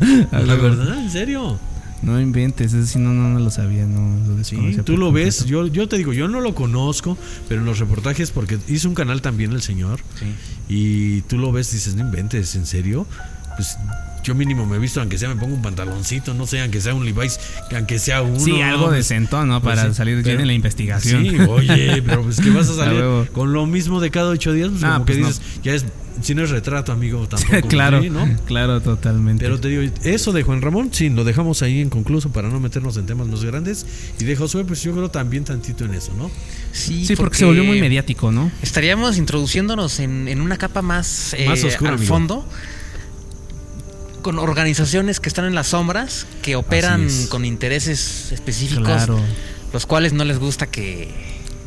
[0.31, 1.59] La verdad, en serio.
[2.03, 5.01] No inventes, eso sí no, no, no lo sabía, no lo Sí, desconocía tú por
[5.01, 8.59] lo ves, yo, yo te digo, yo no lo conozco, pero en los reportajes, porque
[8.69, 10.27] hizo un canal también el señor, Sí.
[10.69, 13.07] y tú lo ves, dices, no inventes, ¿en serio?
[13.57, 13.77] Pues
[14.23, 16.95] yo mínimo me he visto, aunque sea me pongo un pantaloncito, no sé, aunque sea
[16.95, 17.39] un Levi's,
[17.75, 18.39] aunque sea uno.
[18.41, 19.61] Sí, algo pues, decentón, ¿no?
[19.63, 21.23] pues Para sí, salir bien en la investigación.
[21.25, 23.03] Sí, oye, pero pues que vas a salir
[23.33, 25.29] con lo mismo de cada ocho días, pues Ah, como pues que no.
[25.29, 25.85] dices, ya es,
[26.23, 27.69] si no es retrato, amigo, tampoco.
[27.69, 28.29] claro, sí, ¿no?
[28.47, 29.45] claro, totalmente.
[29.45, 32.97] Pero te digo, eso de Juan Ramón, sí, lo dejamos ahí inconcluso para no meternos
[32.99, 33.87] en temas más grandes.
[34.19, 36.31] Y de Josué, pues yo creo también tantito en eso, ¿no?
[36.73, 38.51] Sí, sí, porque, se volvió muy mediático, ¿no?
[38.63, 42.09] Estaríamos introduciéndonos en, en una capa más, eh, Más oscura, al amigo.
[42.15, 42.49] fondo,
[44.23, 49.21] con organizaciones que están en las sombras, que operan con intereses específicos, Claro.
[49.73, 51.09] los cuales no les gusta que...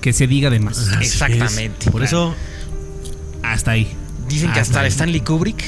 [0.02, 0.78] Que se diga de más.
[0.80, 1.86] Así Exactamente.
[1.86, 1.92] es.
[1.92, 2.36] Por eso,
[3.42, 3.92] Hasta ahí.
[4.28, 4.88] Dicen que hasta claro.
[4.88, 5.64] Stanley Kubrick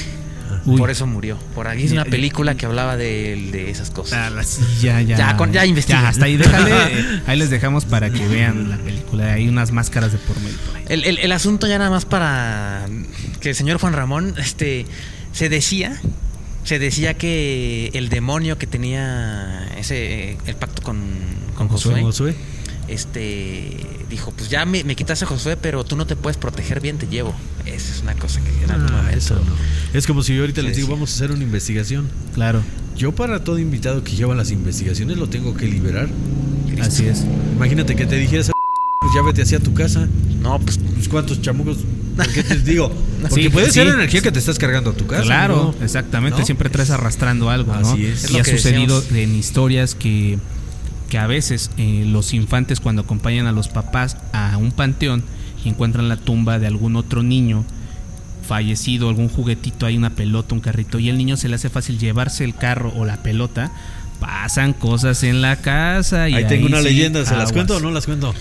[0.64, 0.78] Uy.
[0.78, 1.38] Por eso murió.
[1.54, 4.32] Por ahí es una película que hablaba de, de esas cosas.
[4.32, 4.42] Ah,
[4.82, 5.16] ya, ya.
[5.16, 5.62] Ya, con- ya
[6.08, 6.72] hasta ahí, déjale.
[7.26, 9.32] ahí les dejamos para que vean la película.
[9.34, 10.56] Hay unas máscaras de por medio.
[10.66, 10.84] por ahí.
[10.88, 12.84] El, el- el asunto ya nada más para
[13.40, 14.86] que el señor Juan Ramón, este,
[15.32, 16.00] se decía,
[16.66, 21.00] se decía que el demonio que tenía ese, el pacto con,
[21.54, 22.34] con Josué, Josué.
[22.88, 23.76] este,
[24.10, 26.98] dijo, pues ya me, me quitaste a Josué, pero tú no te puedes proteger bien,
[26.98, 27.34] te llevo.
[27.64, 29.52] Esa es una cosa que en algún Ah, momento- eso no.
[29.98, 32.08] Es como si yo ahorita les digo, vamos a hacer una investigación.
[32.34, 32.62] Claro,
[32.96, 36.08] Yo para todo invitado que lleva las investigaciones lo tengo que liberar.
[36.80, 37.24] así es.
[37.54, 38.50] Imagínate que te dijeras,
[39.16, 40.06] ya vete hacia tu casa.
[40.40, 41.78] No, pues Pues cuántos chamucos.
[42.16, 42.92] ¿Por qué te digo?
[43.28, 43.72] Porque Sí, puede sí.
[43.72, 45.22] ser energía que te estás cargando a tu casa.
[45.24, 45.84] Claro, ¿no?
[45.84, 46.38] exactamente.
[46.40, 46.44] ¿No?
[46.46, 47.80] Siempre traes arrastrando algo, ¿no?
[47.92, 48.24] Así es.
[48.24, 49.30] Es Y ha sucedido decíamos.
[49.30, 50.38] en historias que,
[51.08, 55.22] que a veces eh, los infantes cuando acompañan a los papás a un panteón
[55.64, 57.64] y encuentran la tumba de algún otro niño
[58.46, 61.98] fallecido, algún juguetito, hay una pelota, un carrito, y el niño se le hace fácil
[61.98, 63.72] llevarse el carro o la pelota,
[64.20, 66.28] pasan cosas en la casa.
[66.28, 68.32] Y Ahí tengo una sí, leyenda, ¿se las cuento o no las cuento?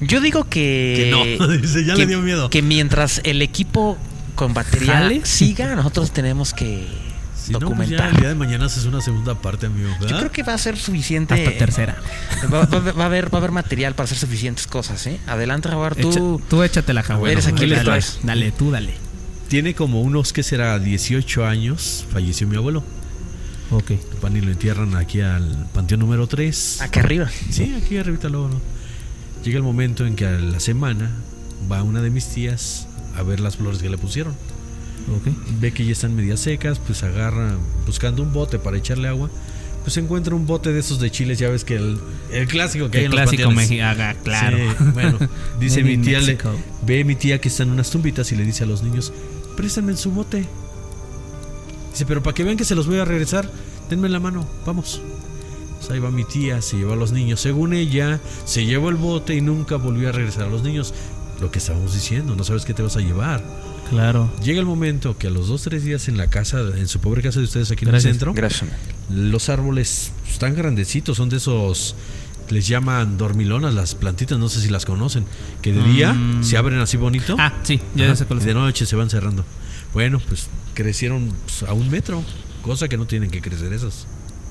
[0.00, 1.10] Yo digo que...
[1.12, 2.50] Que no, dice, ya le dio miedo.
[2.50, 3.96] Que mientras el equipo
[4.34, 6.86] con batería siga, nosotros tenemos que
[7.34, 8.10] Si no, pues ya documentar.
[8.10, 9.88] el día de mañana haces una segunda parte, amigo.
[10.00, 11.32] Yo creo que va a ser suficiente.
[11.34, 11.96] Hasta tercera.
[12.52, 15.18] Va, va- va a haber, va a haber material para hacer suficientes cosas, ¿eh?
[15.26, 16.10] Adelante, Jaguar, tú.
[16.10, 17.30] Echa- tú échate la jaguar.
[17.32, 18.18] Eres aquí el dale, traes.
[18.22, 18.94] dale, tú dale.
[19.48, 20.78] Tiene como unos, ¿qué será?
[20.78, 22.04] 18 años.
[22.12, 22.82] Falleció mi abuelo.
[23.70, 23.92] Ok.
[24.20, 26.82] Pan y lo entierran aquí al panteón número 3.
[26.82, 27.30] Aquí arriba.
[27.50, 28.60] Sí, aquí arribita luego, ¿no?
[29.46, 31.08] Llega el momento en que a la semana
[31.70, 34.32] va una de mis tías a ver las flores que le pusieron.
[34.32, 35.32] Ok.
[35.60, 37.54] Ve que ya están medias secas, pues agarra
[37.86, 39.30] buscando un bote para echarle agua.
[39.84, 41.96] Pues encuentra un bote de esos de chiles, ya ves que el,
[42.32, 44.56] el clásico que hay en clásico mexicano, claro.
[44.56, 45.16] Sí, bueno,
[45.60, 46.36] dice mi tía, le,
[46.84, 49.12] ve mi tía que están unas tumbitas y le dice a los niños,
[49.56, 50.44] préstame su bote.
[51.92, 53.48] Dice, pero para que vean que se los voy a regresar,
[53.88, 55.00] denme la mano, vamos.
[55.86, 57.40] Pues ahí va mi tía, se llevó a los niños.
[57.40, 60.92] Según ella, se llevó el bote y nunca volvió a regresar a los niños.
[61.40, 63.44] Lo que estábamos diciendo, no sabes qué te vas a llevar.
[63.90, 64.28] Claro.
[64.42, 67.22] Llega el momento que a los dos tres días en la casa, en su pobre
[67.22, 68.04] casa de ustedes aquí Gracias.
[68.04, 68.68] en el centro, Gracias.
[69.10, 71.94] los árboles están grandecitos, son de esos
[72.48, 75.24] les llaman dormilonas las plantitas, no sé si las conocen,
[75.62, 76.42] que de día Mm.
[76.42, 78.46] se abren así bonito Ah, sí, ya Ajá, sé cuál y es.
[78.46, 79.44] de noche se van cerrando.
[79.92, 82.24] Bueno, pues crecieron pues, a un metro,
[82.62, 84.06] cosa que no tienen que crecer esas.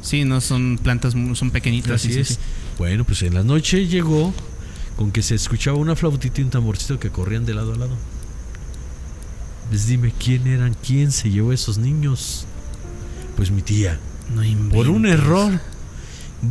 [0.06, 1.94] Sí, no son plantas, son pequeñitas.
[1.94, 2.28] Así sí, es.
[2.28, 2.38] sí.
[2.78, 4.34] Bueno, pues en la noche llegó
[4.96, 7.98] con que se escuchaba una flautita y un tamborcito que corrían de lado a lado.
[9.70, 12.46] Pues dime quién eran, quién se llevó a esos niños.
[13.36, 14.00] Pues mi tía.
[14.34, 15.60] No Por un error.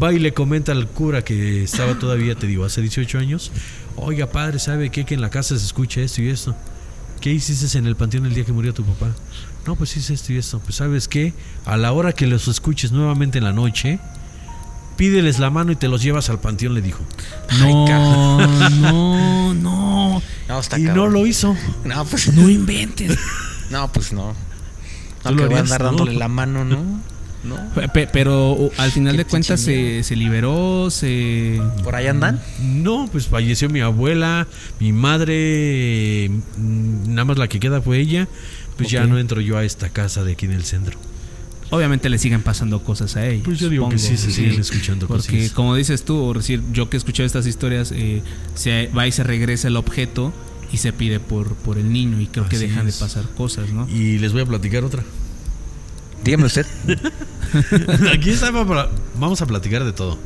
[0.02, 3.52] Va y le comenta al cura que estaba todavía, te digo, hace 18 años.
[3.94, 5.04] Oiga, padre, ¿sabe qué?
[5.04, 6.56] Que en la casa se escucha esto y esto.
[7.20, 9.14] ¿Qué hiciste en el panteón el día que murió tu papá?
[9.66, 10.58] No, pues hice esto y esto.
[10.60, 11.32] Pues sabes qué?
[11.64, 13.98] A la hora que los escuches nuevamente en la noche,
[14.96, 17.00] pídeles la mano y te los llevas al panteón, le dijo.
[17.60, 17.86] No,
[18.38, 20.22] Ay, no, no.
[20.48, 21.56] No, está y no lo hizo.
[21.84, 23.18] No, pues No inventes.
[23.70, 24.34] no, pues no.
[25.22, 25.86] ¿Tú No, lo que voy a andar No.
[25.86, 26.82] dándole la mano, ¿no?
[27.44, 27.56] No.
[27.74, 31.60] Pe- pe- Pero uh, al final de cuentas se, se liberó, se...
[31.82, 32.40] ¿Por ahí andan?
[32.60, 34.46] No, pues falleció mi abuela,
[34.80, 38.28] mi madre, mm, nada más la que queda fue ella.
[38.76, 40.98] Pues ya no entro yo a esta casa de aquí en el centro.
[41.70, 43.42] Obviamente le siguen pasando cosas a ella.
[43.44, 45.52] Pues yo digo que sí, se siguen escuchando Porque cosas.
[45.52, 48.22] como dices tú, o decir, yo que he escuchado estas historias, eh,
[48.54, 50.32] se va y se regresa el objeto
[50.72, 52.94] y se pide por, por el niño y creo que dejan es.
[52.98, 53.88] de pasar cosas, ¿no?
[53.88, 55.02] Y les voy a platicar otra.
[56.22, 56.66] Dígame usted.
[58.12, 60.18] Aquí estaba para- vamos a platicar de todo.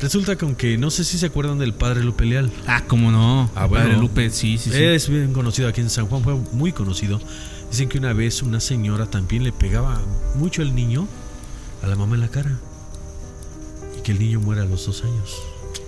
[0.00, 2.52] Resulta con que no sé si se acuerdan del padre Lupe Leal.
[2.66, 3.50] Ah, cómo no.
[3.56, 3.84] Ah, bueno.
[3.86, 4.76] Padre Lupe, sí, sí, sí.
[4.82, 7.20] Es bien conocido aquí en San Juan, fue muy conocido.
[7.70, 10.00] Dicen que una vez una señora también le pegaba
[10.34, 11.06] mucho el niño
[11.82, 12.58] a la mamá en la cara.
[13.98, 15.36] Y que el niño muere a los dos años.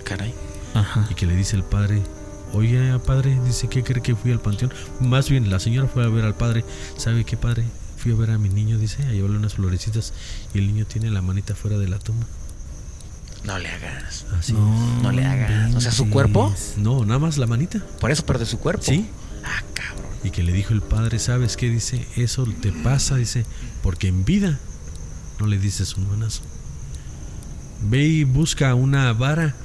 [0.03, 0.33] Caray.
[0.73, 1.07] Ajá.
[1.09, 2.01] Y que le dice el padre,
[2.53, 4.73] oye padre, dice que cree que fui al panteón.
[4.99, 6.63] Más bien, la señora fue a ver al padre.
[6.97, 7.65] ¿Sabe qué padre?
[7.97, 10.13] Fui a ver a mi niño, dice, a llevarle unas florecitas.
[10.53, 12.25] Y el niño tiene la manita fuera de la tumba.
[13.43, 14.25] No le hagas.
[14.37, 14.53] Así.
[14.53, 15.75] No, No le hagas.
[15.75, 16.53] O sea, su cuerpo.
[16.77, 17.79] No, nada más la manita.
[17.99, 18.83] Por eso perdió su cuerpo.
[18.83, 19.07] Sí.
[19.43, 20.10] Ah, cabrón.
[20.23, 21.69] Y que le dijo el padre, ¿sabes qué?
[21.69, 23.45] Dice, eso te pasa, dice,
[23.81, 24.59] porque en vida
[25.39, 26.43] no le dices un manazo.
[27.83, 29.55] Ve y busca una vara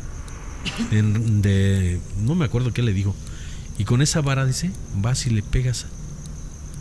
[0.90, 2.00] en- de...
[2.22, 3.14] No me acuerdo qué le dijo.
[3.78, 5.84] Y con esa vara, dice, vas y le pegas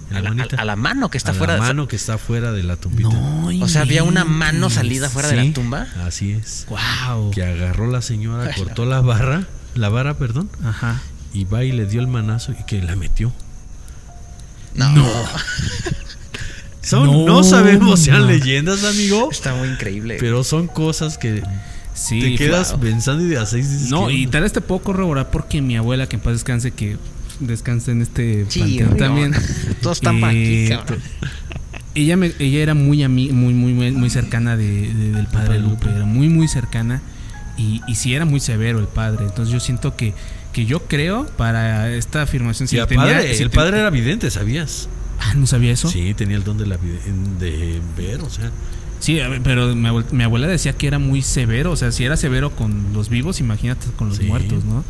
[0.09, 0.55] A la, manita.
[0.55, 2.63] a- a la mano que está a fuera la de mano que está fuera de
[2.63, 3.09] la tumbita.
[3.09, 5.87] No, O sea, había una mano salida fuera de la tumba.
[6.05, 6.65] Así es.
[6.69, 7.31] Wow.
[7.31, 11.01] Que agarró la señora, cortó la barra, la vara, perdón, Ajá.
[11.33, 13.33] y va y le dio el manazo y que la metió.
[14.75, 14.93] No.
[16.81, 18.27] Son, no, No, sabemos sean no.
[18.27, 19.29] leyendas, amigo.
[19.31, 20.17] Está muy increíble.
[20.19, 21.41] Pero son cosas que
[21.95, 22.81] Sí, te quedas claro.
[22.81, 25.61] pensando y de a seis dices No, ¿qué y tal vez te puedo corroborar porque
[25.61, 26.97] mi abuela, que en paz descanse, que
[27.39, 28.97] descanse en este Sí, panteón amigo.
[29.05, 29.33] también.
[29.81, 30.99] Todos están pa' aquí, eh, cabrón.
[31.95, 35.57] ella me, ella era muy ami- muy muy muy, muy cercana de, de- del padre
[35.59, 35.89] Lupe.
[35.89, 37.01] era muy muy cercana
[37.57, 39.25] y, y sí era muy severo el padre.
[39.25, 40.13] Entonces yo siento que
[40.55, 43.79] que yo creo para esta afirmación si Y el tenía- padre, si el ten- padre
[43.81, 44.87] era vidente, ¿sabías?
[45.19, 45.89] Ah, no sabía eso.
[45.89, 48.51] Sí, tenía el don de, la de ver, o sea.
[49.01, 51.71] Sí, a pero mi abuela, mi abuela decía que era muy severo.
[51.71, 54.23] O sea, si era severo con los vivos, imagínate con los Sí.
[54.27, 54.85] muertos, ¿no?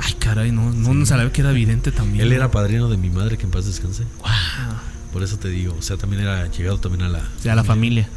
[0.00, 2.24] Ay, caray, no, no, no sabía que era evidente también.
[2.26, 4.02] Él era padrino de mi madre, que en paz descanse.
[4.18, 4.76] Wow.
[5.12, 7.18] Por eso te digo, o sea, también era llegado también a la...
[7.20, 8.08] O sea, la familia.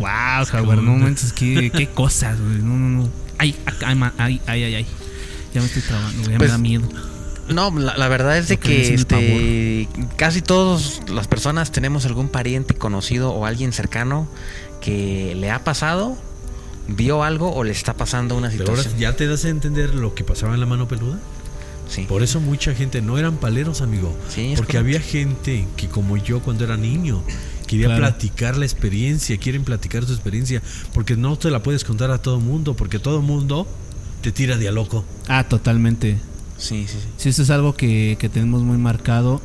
[0.00, 2.38] Wow, Jaguar, no manches, qué, qué cosas.
[2.40, 3.08] No, no, no.
[3.38, 3.54] Ay,
[3.86, 4.86] ay, ay, ay, ay.
[5.54, 6.88] Ya me estoy trabando, güey, ya Pues, me da miedo.
[7.48, 12.74] No, la, la verdad es de que este, casi todas las personas tenemos algún pariente
[12.74, 14.28] conocido o alguien cercano
[14.80, 16.16] que le ha pasado,
[16.88, 19.00] vio algo o le está pasando una Pero ahora situación.
[19.00, 21.18] ya te das a entender lo que pasaba en la mano peluda.
[21.88, 22.06] Sí.
[22.08, 24.16] Por eso mucha gente no eran paleros, amigo.
[24.28, 24.78] Sí, porque correcto.
[24.78, 27.22] había gente que como yo cuando era niño
[27.66, 28.00] quería Claro.
[28.02, 30.62] platicar la experiencia, quieren platicar su experiencia,
[30.94, 33.66] porque no te la puedes contar a todo mundo, porque todo mundo
[34.22, 35.04] te tira de a loco.
[35.28, 36.16] Ah, totalmente.
[36.56, 37.08] Sí, sí, sí.
[37.16, 39.42] Sí, eso es algo que, que tenemos muy marcado.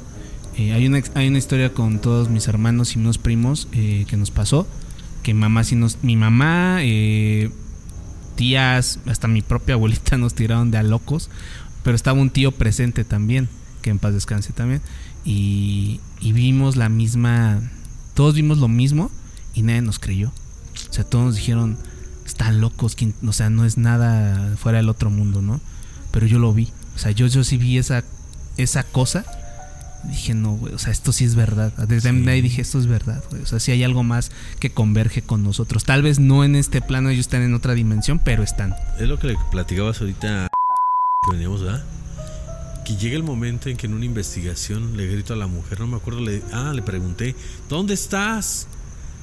[0.55, 4.17] Eh, hay, una, hay una historia con todos mis hermanos y unos primos eh, que
[4.17, 4.67] nos pasó.
[5.23, 6.03] Que mamá sí nos.
[6.03, 7.49] Mi mamá, eh,
[8.35, 11.29] tías, hasta mi propia abuelita nos tiraron de a locos.
[11.83, 13.49] Pero estaba un tío presente también,
[13.81, 14.81] que en paz descanse también.
[15.25, 17.61] Y, y vimos la misma.
[18.13, 19.11] Todos vimos lo mismo
[19.53, 20.31] y nadie nos creyó.
[20.89, 21.77] O sea, todos nos dijeron,
[22.27, 23.15] están locos, ¿quién-?".
[23.27, 25.59] o sea, no es nada fuera del otro mundo, ¿no?
[26.11, 26.71] Pero yo lo vi.
[26.95, 28.03] O sea, yo, yo sí vi esa,
[28.57, 29.25] esa cosa.
[30.03, 31.73] Dije, no, güey, o sea, esto sí es verdad.
[31.87, 32.29] Desde Sí.
[32.29, 33.41] ahí dije, esto es verdad, güey.
[33.41, 35.83] O sea, sí hay algo más que converge con nosotros.
[35.83, 38.75] Tal vez no en este plano, ellos están en otra dimensión, pero están.
[38.99, 40.47] Es lo que le platicabas ahorita
[41.25, 41.83] que veníamos, ¿verdad?
[42.85, 45.87] Que llega el momento en que en una investigación le grito a la mujer, no
[45.87, 47.35] me acuerdo, le, ah, le pregunté,
[47.67, 48.67] ¿dónde estás?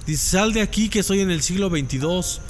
[0.07, 2.43] Dice, sal de aquí que estoy en el siglo 22.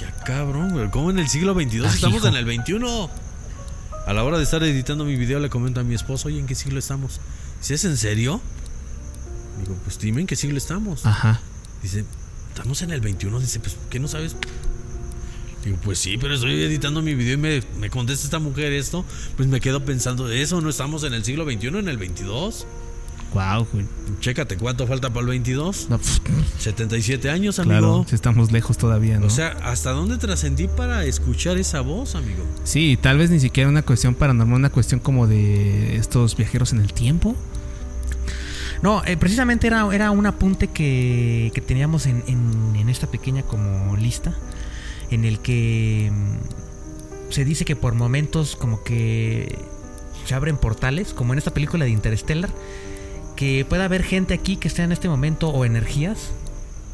[0.00, 1.90] Ya cabrón, güey, ¿cómo en el siglo 22?
[1.90, 3.10] Ah, estamos en el 21.
[4.06, 6.46] A la hora de estar editando mi video le comento a mi esposo, oye, ¿en
[6.46, 7.20] qué siglo estamos?
[7.60, 8.40] Dice, ¿es en serio?
[9.60, 11.06] Digo, pues dime en qué siglo estamos.
[11.06, 11.40] Ajá.
[11.82, 12.04] Dice,
[12.48, 13.40] estamos en el 21.
[13.40, 14.36] Dice, pues, ¿qué no sabes?
[15.64, 19.04] Digo, pues sí, pero estoy editando mi video y me, me contesta esta mujer esto.
[19.36, 22.66] Pues me quedo pensando, ¿eso no estamos en el siglo 21, en el 22?
[23.34, 23.84] Wow, güey.
[24.20, 25.88] Chécate cuánto falta para el 22.
[25.90, 26.20] No, pf,
[26.58, 27.72] 77 años, amigo.
[27.78, 29.26] claro, si estamos lejos todavía, ¿no?
[29.26, 32.44] O sea, ¿hasta dónde trascendí para escuchar esa voz, amigo?
[32.64, 36.80] sí, tal vez ni siquiera una cuestión paranormal, una cuestión como de estos viajeros en
[36.80, 37.34] el tiempo.
[38.82, 43.42] No, eh, precisamente era, era un apunte que, que teníamos en, en- en esta pequeña
[43.42, 44.34] como lista,
[45.10, 49.58] en el que mm, se dice que por momentos como que
[50.26, 52.50] se abren portales, como en esta película de Interstellar,
[53.44, 56.30] que pueda haber gente aquí que esté en este momento o energías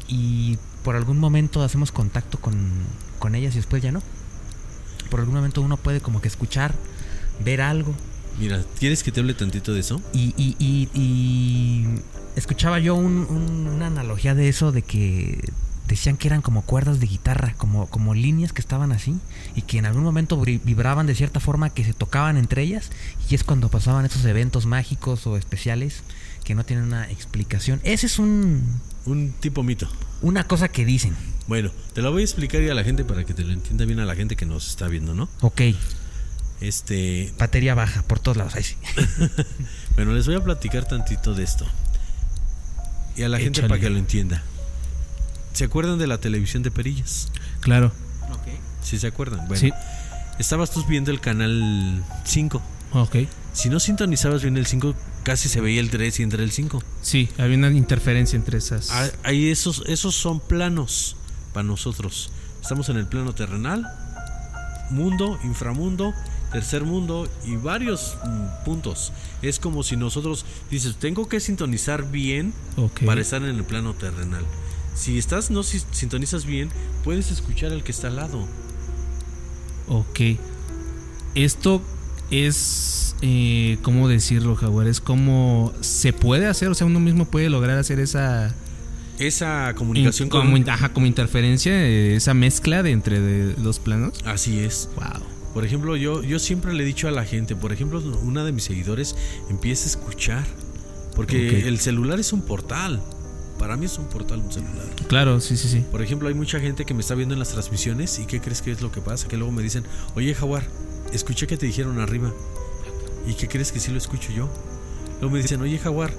[0.09, 2.57] y por algún momento hacemos contacto con,
[3.19, 4.01] con ellas y después ya no.
[5.09, 6.73] Por algún momento uno puede como que escuchar,
[7.43, 7.93] ver algo,
[8.37, 10.01] Mira, ¿quieres que te hable tantito de eso?
[10.11, 11.85] y, y- y- y
[12.35, 15.39] escuchaba yo un- un- una analogía de eso, de que
[15.87, 19.15] decían que eran como cuerdas de guitarra, como, como líneas que estaban así,
[19.55, 22.89] y que en algún momento vibraban de cierta forma que se tocaban entre ellas,
[23.29, 26.03] y es cuando pasaban esos eventos mágicos o especiales
[26.43, 27.79] que no tienen una explicación.
[27.83, 28.63] Ese es un,
[29.05, 29.89] Un tipo mito.
[30.21, 31.15] una cosa que dicen.
[31.47, 33.85] Bueno, te lo voy a explicar y a la gente para que te lo entienda
[33.85, 35.27] bien a la gente que nos está viendo, ¿no?
[35.41, 35.61] Ok,
[36.61, 38.55] Este, batería baja por todos lados.
[38.55, 38.75] Ahí sí.
[39.95, 41.65] Bueno, les voy a platicar tantito de esto.
[43.17, 43.67] Y a la gente Échale.
[43.69, 44.41] para que lo entienda.
[45.53, 47.27] ¿Se acuerdan de la televisión de perillas?
[47.59, 47.91] Claro.
[48.83, 49.47] ¿Sí se acuerdan?
[49.47, 49.71] Bueno, Sí.
[50.39, 52.61] estabas tú viendo el canal 5.
[52.93, 53.15] Ok.
[53.53, 56.81] Si no sintonizabas bien el 5, casi se veía el 3 y entre el 5.
[57.01, 58.89] Sí, había una interferencia entre esas.
[58.91, 61.15] Ah, Ahí esos, esos son planos
[61.53, 62.31] para nosotros.
[62.61, 63.85] Estamos en el plano terrenal,
[64.89, 66.13] mundo, inframundo,
[66.51, 69.11] tercer mundo y varios mm, puntos.
[69.41, 72.53] Es como si nosotros dices, tengo que sintonizar bien
[73.05, 74.45] para estar en el plano terrenal.
[74.93, 76.69] Si estás no si- sintonizas bien,
[77.03, 78.45] puedes escuchar al que está al lado.
[79.87, 80.19] Ok.
[81.35, 81.81] Esto
[82.31, 83.15] es.
[83.21, 84.87] Eh, ¿Cómo decirlo, Jaguar?
[84.87, 85.73] Es como.
[85.81, 88.53] Se puede hacer, o sea, uno mismo puede lograr hacer esa.
[89.19, 90.69] Esa comunicación in- como, con...
[90.69, 94.13] ajá, como interferencia, eh, esa mezcla de entre de los planos.
[94.25, 94.89] Así es.
[94.95, 95.21] Wow.
[95.53, 98.51] Por ejemplo, yo, yo siempre le he dicho a la gente, por ejemplo, una de
[98.51, 99.15] mis seguidores
[99.49, 100.45] empieza a escuchar.
[101.15, 103.01] Porque el celular es un portal.
[103.59, 104.87] Para mí es un portal un celular.
[105.07, 105.83] Claro, sí, sí, sí.
[105.91, 108.61] Por ejemplo, hay mucha gente que me está viendo en las transmisiones y ¿qué crees
[108.61, 109.27] que es lo que pasa?
[109.27, 109.83] Que luego me dicen,
[110.15, 110.63] oye Jaguar,
[111.13, 112.31] escuché que te dijeron arriba.
[113.27, 114.49] ¿Y qué crees que sí lo escucho yo?
[115.19, 116.13] Luego me dicen, oye Jaguar,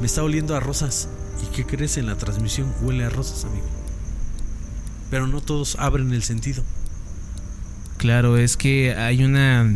[0.00, 1.08] me está oliendo a rosas.
[1.42, 2.72] ¿Y qué crees en la transmisión?
[2.82, 3.66] Huele a rosas, amigo.
[5.10, 6.62] Pero no todos abren el sentido.
[7.98, 9.70] Claro, es que hay una...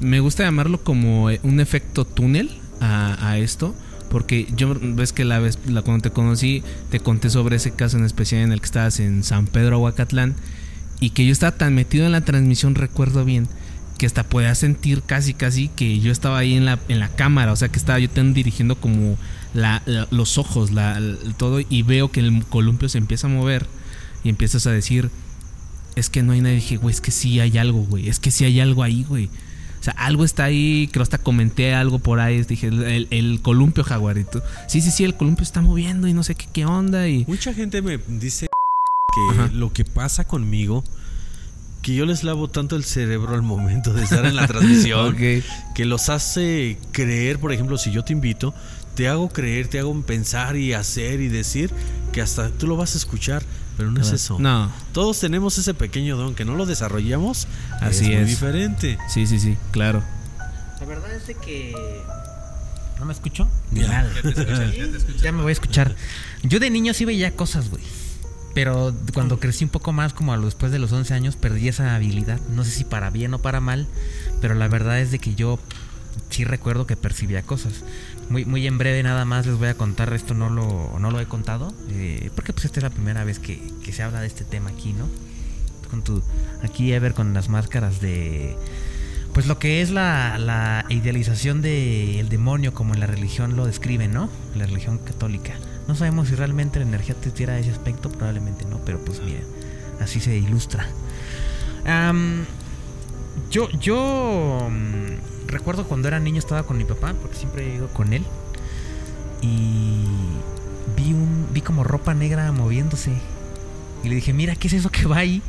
[0.00, 2.50] Me gusta llamarlo como un efecto túnel
[2.80, 3.74] a, a esto.
[4.12, 7.96] Porque yo ves que la vez la, cuando te conocí te conté sobre ese caso
[7.96, 10.34] en especial en el que estabas en San Pedro Aguacatlán
[11.00, 13.48] y que yo estaba tan metido en la transmisión, recuerdo bien,
[14.02, 17.52] que hasta podía sentir casi casi que yo estaba ahí en la, en la cámara,
[17.52, 19.16] o sea que estaba yo tan dirigiendo como
[19.54, 21.00] la, la- los ojos, la,
[21.36, 23.68] todo, y veo que el columpio se empieza a mover
[24.24, 25.08] y empiezas a decir,
[25.94, 28.32] es que no hay nadie, dije, güey, es que sí hay algo, güey, es que
[28.32, 29.26] sí hay algo ahí, güey.
[29.26, 33.84] O sea, algo está ahí, creo hasta comenté algo por ahí, dije, el, el columpio
[33.84, 34.42] jaguarito.
[34.66, 37.24] Sí, sí, sí, el columpio está moviendo y no sé qué, qué onda y...
[37.28, 38.48] Mucha gente me dice
[39.14, 39.50] que Ajá.
[39.54, 40.82] lo que pasa conmigo,
[41.82, 45.16] que yo les lavo tanto el cerebro al momento de estar en la transmisión,
[45.74, 48.54] que los hace creer, por ejemplo, si yo te invito,
[48.94, 51.70] te hago creer, te hago pensar y hacer y decir
[52.12, 53.42] que hasta tú lo vas a escuchar,
[53.76, 54.38] pero no es eso.
[54.38, 57.48] No, Todos tenemos ese pequeño don que no lo desarrollamos,
[57.80, 58.28] Así es muy es.
[58.28, 58.98] diferente.
[59.08, 60.02] sí, sí, sí, claro.
[60.80, 61.74] La verdad es de que.
[62.98, 63.48] ¿No me escucho?
[63.72, 63.88] Ya.
[63.88, 64.10] Mal.
[65.22, 65.94] Ya me voy a escuchar.
[66.44, 67.82] Yo de niño sí veía cosas, güey.
[68.54, 71.68] Pero cuando crecí un poco más, como a lo después de los 11 años, perdí
[71.68, 72.40] esa habilidad.
[72.50, 73.86] No sé si para bien o para mal,
[74.40, 75.58] pero la verdad es de que yo
[76.30, 77.84] sí recuerdo que percibía cosas.
[78.28, 81.20] Muy, muy en breve nada más les voy a contar, esto no lo, no lo
[81.20, 84.26] he contado, eh, porque pues esta es la primera vez que, que se habla de
[84.26, 85.08] este tema aquí, ¿no?
[85.90, 86.22] Con tu,
[86.62, 88.56] aquí Ever con las máscaras de...
[89.34, 94.28] Pues lo que es la, idealización del demonio como en la religión lo describe, ¿no?
[94.54, 95.54] La religión católica.
[95.88, 99.44] No sabemos si realmente la energía te tira ese aspecto, probablemente no, pero pues miren,
[100.00, 100.86] así se ilustra.
[103.50, 107.88] Yo, yo mm, recuerdo cuando era niño estaba con mi papá, porque siempre he ido
[107.88, 108.24] con él.
[109.40, 110.04] Y
[110.96, 113.12] vi un, vi como ropa negra moviéndose.
[114.04, 115.42] Y le dije, mira, ¿qué es eso que va ahí?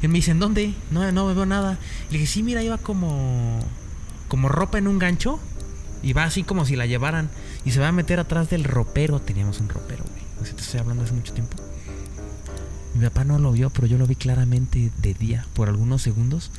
[0.00, 0.74] Y él me dice, ¿en dónde?
[0.90, 1.78] No, no veo nada.
[2.08, 3.60] Y le dije, sí, mira, iba como,
[4.28, 5.38] como ropa en un gancho.
[6.02, 7.28] Y va así como si la llevaran.
[7.64, 9.20] Y se va a meter atrás del ropero.
[9.20, 10.22] Teníamos un ropero, güey.
[10.38, 11.56] No sé, te estoy hablando hace mucho tiempo.
[12.94, 16.50] Mi papá no lo vio, pero yo lo vi claramente de día, por algunos segundos.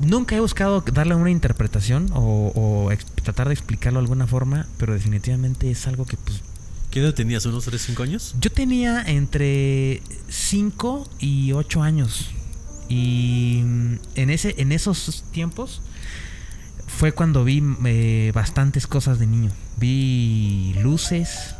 [0.00, 2.90] Nunca he buscado darle una interpretación o,
[3.22, 6.42] tratar de explicarlo de alguna forma, pero definitivamente es algo que pues
[6.90, 7.44] ¿Qué edad tenías?
[7.46, 8.34] ¿Unos 3, 5 años?
[8.40, 12.30] yo tenía entre 5 y 8 años.
[12.88, 15.80] Y mm, en, ese, en esos tiempos
[16.94, 19.50] fue cuando vi eh, bastantes cosas de niño.
[19.76, 21.54] Vi luces,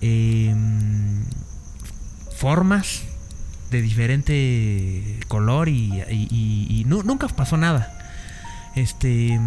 [0.00, 1.24] em,
[2.36, 3.02] formas
[3.70, 7.92] de diferente color y, y- y- y nu- nunca pasó nada.
[8.74, 9.38] Este.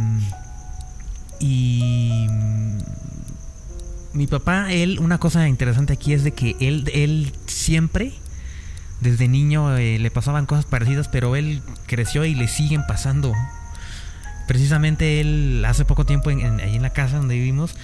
[1.40, 2.28] Y.
[2.30, 2.78] mm,
[4.12, 8.12] Mi papá, él, una cosa interesante aquí es de que él, él siempre,
[9.02, 13.34] desde niño, eh, le pasaban cosas parecidas, pero él creció y le siguen pasando.
[14.50, 17.76] Precisamente él, hace poco tiempo, en, en- ahí en la casa donde vivimos,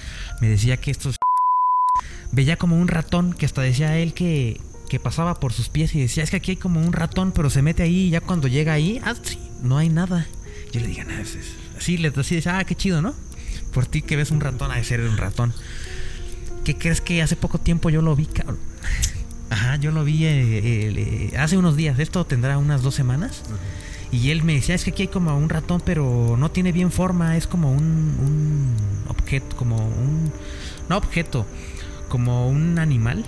[0.42, 1.18] me decía que estos
[2.32, 4.60] veía como un ratón que hasta decía él que,
[4.90, 7.52] que pasaba por sus pies y decía, es que aquí hay como un ratón, pero
[7.52, 10.26] se mete ahí y ya cuando llega ahí, ah, sí, no hay nada.
[10.72, 11.54] Yo le dije, nada, es, es-".
[11.78, 13.14] así, le decía, ah, qué chido, ¿no?
[13.72, 15.54] Por ti que ves un ratón, ha de ser un ratón.
[16.64, 18.58] ¿Qué crees que hace poco tiempo yo lo vi, cabrón?
[19.52, 23.44] Ajá, yo lo vi eh, eh, hace unos días, esto tendrá unas dos semanas.
[24.22, 26.90] Y él me decía, es que aquí hay como un ratón, pero no tiene bien
[26.92, 28.76] forma, es como un, un
[29.10, 30.32] objeto, como un...
[30.88, 31.46] No objeto,
[32.08, 33.26] como un animal.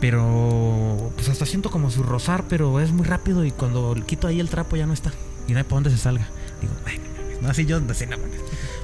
[0.00, 4.40] Pero pues hasta siento como su rozar, pero es muy rápido y cuando quito ahí
[4.40, 5.12] el trapo ya no está.
[5.48, 6.26] Y no hay para dónde se salga.
[6.60, 7.42] Digo, "Ay, no mames".
[7.42, 8.16] no, así yo así, no.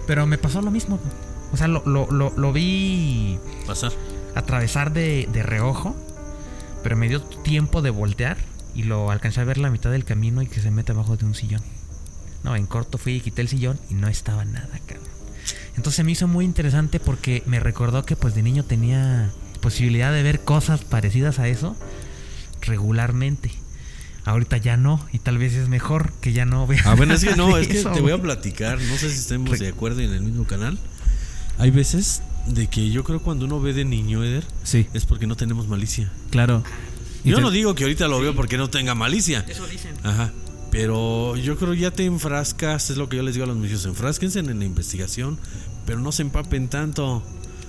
[0.06, 0.98] Pero me pasó lo mismo.
[1.52, 3.92] O sea, lo, lo, lo, lo vi Pasar.
[4.34, 5.94] atravesar de, de reojo,
[6.82, 8.36] pero me dio tiempo de voltear
[8.76, 11.24] y lo alcancé a ver la mitad del camino y que se mete abajo de
[11.24, 11.62] un sillón.
[12.44, 15.08] No, en corto fui y quité el sillón y no estaba nada, cabrón.
[15.76, 20.22] Entonces me hizo muy interesante porque me recordó que pues de niño tenía posibilidad de
[20.22, 21.74] ver cosas parecidas a eso
[22.60, 23.50] regularmente.
[24.24, 26.82] Ahorita ya no, y tal vez es mejor que ya no vea.
[26.84, 28.78] Ah, bueno, es que no, es que eso, te voy a platicar.
[28.80, 30.78] No sé si estemos de acuerdo en el mismo canal.
[31.58, 35.26] Hay veces de que yo creo cuando uno ve de niño, Eder, Sí, es porque
[35.26, 36.10] no tenemos malicia.
[36.30, 36.62] claro.
[37.26, 39.44] Y Yo te- no digo que ahorita lo veo porque no tenga malicia.
[39.48, 39.94] Eso dicen.
[40.02, 40.32] Ajá.
[40.70, 43.86] Pero yo creo ya te enfrascas, es lo que yo les digo a los muchachos,
[43.86, 45.38] enfrásquense en la investigación,
[45.86, 47.22] pero no se empapen tanto.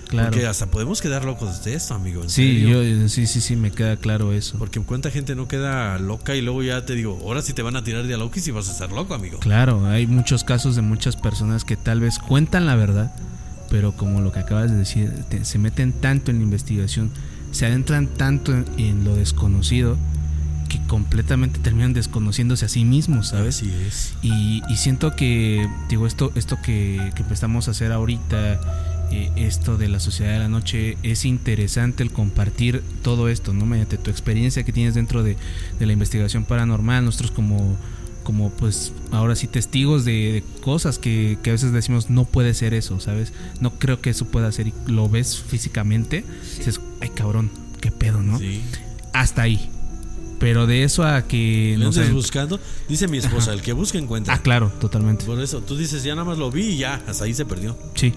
[0.10, 0.30] Claro.
[0.32, 2.24] Porque hasta podemos quedar locos de esto, amigo.
[2.24, 2.82] en Sí, serio.
[2.82, 4.58] yo, sí, sí, sí, me queda claro eso.
[4.58, 7.76] Porque cuánta gente no queda loca y luego ya te digo, ahora sí te van
[7.76, 9.39] a tirar de a loco y si vas a estar loco, amigo.
[9.39, 13.14] Claro, hay muchos casos de muchas personas que tal vez cuentan la verdad,
[13.70, 17.12] pero como lo que acabas de decir, te- se meten tanto en la investigación,
[17.51, 19.97] se adentran tanto en, en lo desconocido,
[20.67, 23.57] que completamente terminan desconociéndose a sí mismos, ¿sabes?
[23.57, 24.13] Así es.
[24.21, 28.59] Y, y siento que, digo, esto, esto que, que empezamos a hacer ahorita,
[29.11, 33.65] eh, esto de la sociedad de la noche, es interesante el compartir todo esto, ¿no?
[33.65, 35.37] Mediante tu experiencia que tienes dentro de,
[35.79, 37.77] de la investigación paranormal, nosotros como,
[38.23, 42.53] como pues, ahora sí, testigos de, de cosas que, que a veces decimos, no puede
[42.53, 43.31] ser eso, ¿sabes?
[43.61, 46.25] No creo que eso pueda ser, y lo ves físicamente,
[46.57, 47.49] dices, ay cabrón,
[47.81, 48.39] qué pedo, ¿no?
[48.39, 48.61] Sí.
[49.13, 49.69] Hasta ahí.
[50.39, 51.75] Pero de eso a que...
[51.79, 52.59] ¿Lo no sé, andas buscando?
[52.87, 54.35] Dice mi esposa, el que busca encuentra.
[54.35, 55.25] ah, claro, totalmente.
[55.25, 57.75] Por eso, tú dices, ya nada más lo vi y ya, hasta ahí se perdió.
[57.95, 58.13] Sí.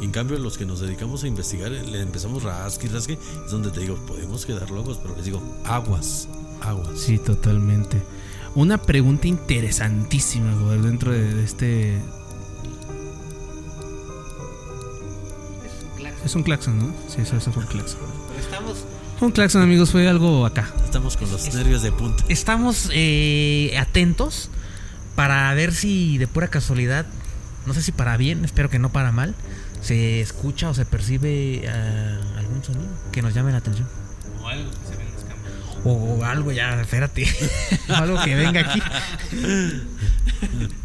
[0.00, 3.70] En cambio, los que nos dedicamos a investigar, le empezamos rasque y rasque, es donde
[3.70, 6.28] te digo, podemos quedar locos, pero les digo, aguas,
[6.60, 6.96] aguas.
[6.96, 8.00] Sí, totalmente.
[8.54, 11.98] Una pregunta interesantísima, dentro de, de este...
[16.24, 16.94] Es un claxon, ¿no?
[17.08, 18.00] Sí, eso, eso fue un claxon.
[18.38, 18.84] Estamos,
[19.20, 20.70] un claxon, amigos, fue algo acá.
[20.84, 22.24] Estamos con los nervios de punta.
[22.28, 24.50] estamos eh, atentos
[25.14, 27.06] para ver si de pura casualidad,
[27.66, 29.34] no sé si para bien, espero que no para mal,
[29.80, 33.86] se escucha o se percibe eh, algún sonido que nos llame la atención.
[34.42, 35.52] O algo que se ve en las cámaras.
[35.84, 37.26] O, o algo ya, espérate.
[37.88, 38.82] algo que venga aquí.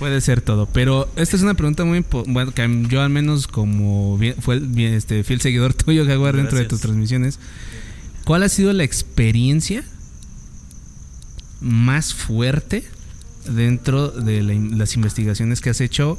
[0.00, 4.18] Puede ser todo, pero esta es una pregunta muy bueno que yo al menos como
[4.40, 7.38] fue el- este fiel seguidor tuyo Jaguar dentro de tus transmisiones,
[8.24, 9.84] ¿cuál ha sido la experiencia
[11.60, 12.82] más fuerte
[13.46, 16.18] dentro de la las investigaciones que has hecho,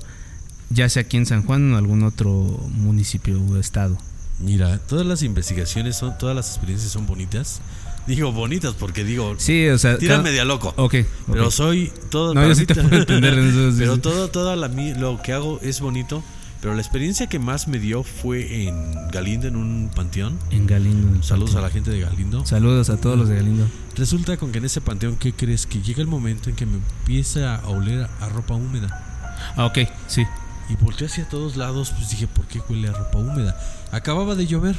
[0.69, 2.31] ya sea aquí en San Juan o en algún otro
[2.75, 3.97] municipio o estado?
[4.39, 7.61] Mira, todas las investigaciones son, todas las experiencias son bonitas.
[8.07, 10.73] Digo bonitas porque digo, Sí, o sea, tírame cada- de a loco.
[10.77, 10.95] Ok,
[11.31, 12.33] Pero soy todo.
[12.33, 15.33] No, yo sí te puedo entender en eso, sí, pero todo, la, mi- lo que
[15.33, 16.23] hago es bonito.
[16.61, 20.37] Pero la experiencia que más me dio fue en Galindo, en un panteón.
[20.51, 21.23] en Galindo.
[21.23, 22.45] Saludos a la gente de Galindo.
[22.45, 23.65] Saludos a todos los de Galindo.
[23.97, 25.65] Resulta con que en ese panteón, ¿qué crees?
[25.65, 29.33] Que llega el momento en que me empieza a oler a ropa húmeda.
[29.57, 30.23] Ah, ok, sí.
[30.69, 33.59] Y volteé hacia todos lados, pues dije, ¿por qué huele a ropa húmeda?
[33.91, 34.75] Acababa de llover.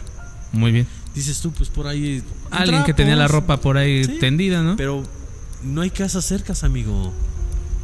[0.52, 0.86] Muy bien.
[1.14, 2.22] Dices tú, pues por ahí.
[2.50, 4.18] Alguien que tenía la ropa por ahí Sí.
[4.18, 4.76] tendida, ¿no?
[4.76, 5.02] Pero
[5.62, 7.12] no hay casas cercas, amigo.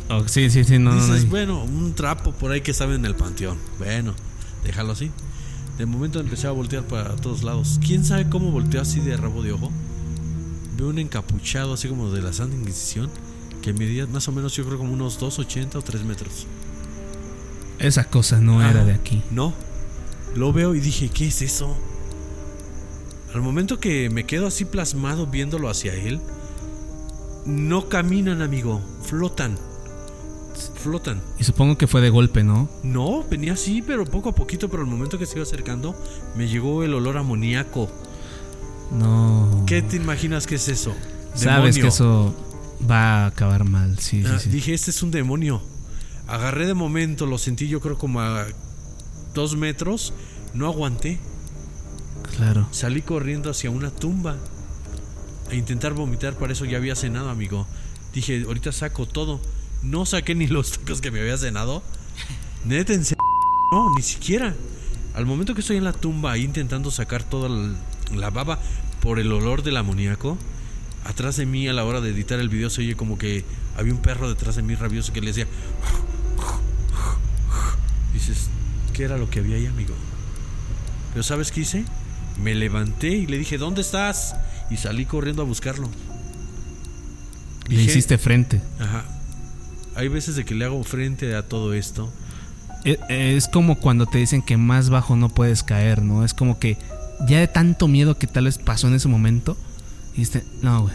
[0.08, 2.70] Oh, sí, sí, sí, no, no, no Dices, hay- bueno, un trapo por ahí que
[2.70, 3.58] estaba en el panteón.
[3.78, 4.14] Bueno,
[4.64, 5.10] déjalo así.
[5.76, 7.78] De momento empecé a voltear para todos lados.
[7.86, 9.70] ¿Quién sabe cómo volteó así de rabo de ojo?
[10.78, 13.10] Veo un encapuchado así como de la Santa Inquisición
[13.62, 16.46] que medía más o menos yo creo como unos 2,80 o 3 metros.
[17.78, 19.22] Esa cosa no Ah, era de aquí.
[19.30, 19.52] No.
[20.34, 21.76] Lo veo y dije, ¿qué es eso?
[23.38, 26.18] Al momento que me quedo así plasmado viéndolo hacia él,
[27.46, 29.56] no caminan, amigo, flotan.
[30.82, 31.22] Flotan.
[31.38, 32.68] Y supongo que fue de golpe, ¿no?
[32.82, 35.94] No, venía así, pero poco a poquito, pero al momento que se iba acercando,
[36.36, 37.88] me llegó el olor amoníaco.
[38.90, 39.62] No.
[39.68, 40.92] ¿Qué te imaginas que es eso?
[41.36, 41.82] Sabes Demonio.
[41.82, 42.34] que eso
[42.90, 44.48] va a acabar mal, sí, sí, Ah, sí.
[44.48, 45.62] Dije, este es un demonio.
[46.26, 48.46] Agarré de momento, lo sentí yo creo como a
[49.32, 50.12] dos metros,
[50.54, 51.20] no aguanté.
[52.38, 52.68] Claro.
[52.70, 54.36] Salí corriendo hacia una tumba
[55.50, 57.66] a intentar vomitar, para eso ya había cenado, amigo.
[58.14, 59.40] Dije, ahorita saco todo.
[59.82, 61.82] No saqué ni los tacos que me había cenado.
[62.64, 63.02] Neta, en
[63.72, 64.54] No, ni siquiera.
[65.14, 67.48] Al momento que estoy en la tumba ahí intentando sacar toda
[68.14, 68.60] la baba
[69.00, 70.38] por el olor del amoníaco,
[71.04, 73.44] atrás de mí a la hora de editar el video se oye como que
[73.76, 75.48] había un perro detrás de mí rabioso que le decía...
[78.14, 78.48] Dices,
[78.92, 79.94] ¿qué era lo que había ahí, amigo?
[81.12, 81.84] Pero ¿sabes qué hice?
[82.42, 84.34] Me levanté y le dije, ¿dónde estás?
[84.70, 85.88] Y salí corriendo a buscarlo.
[87.68, 88.60] Le Dije- hiciste frente.
[88.78, 89.04] Ajá.
[89.94, 92.12] Hay veces de que le hago frente a todo esto.
[92.84, 96.24] E- Es como cuando te dicen que más bajo no puedes caer, ¿no?
[96.24, 96.78] Es como que
[97.26, 99.56] ya de tanto miedo que tal vez pasó en ese momento,
[100.12, 100.94] dijiste, no, güey.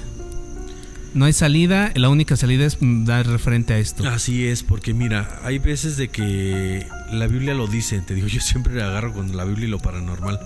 [1.13, 4.07] No hay salida, la única salida es dar frente a esto.
[4.07, 8.41] Así es, porque mira, hay veces de que la Biblia lo dice, te digo, yo
[8.41, 10.39] siempre agarro con la Biblia y lo paranormal.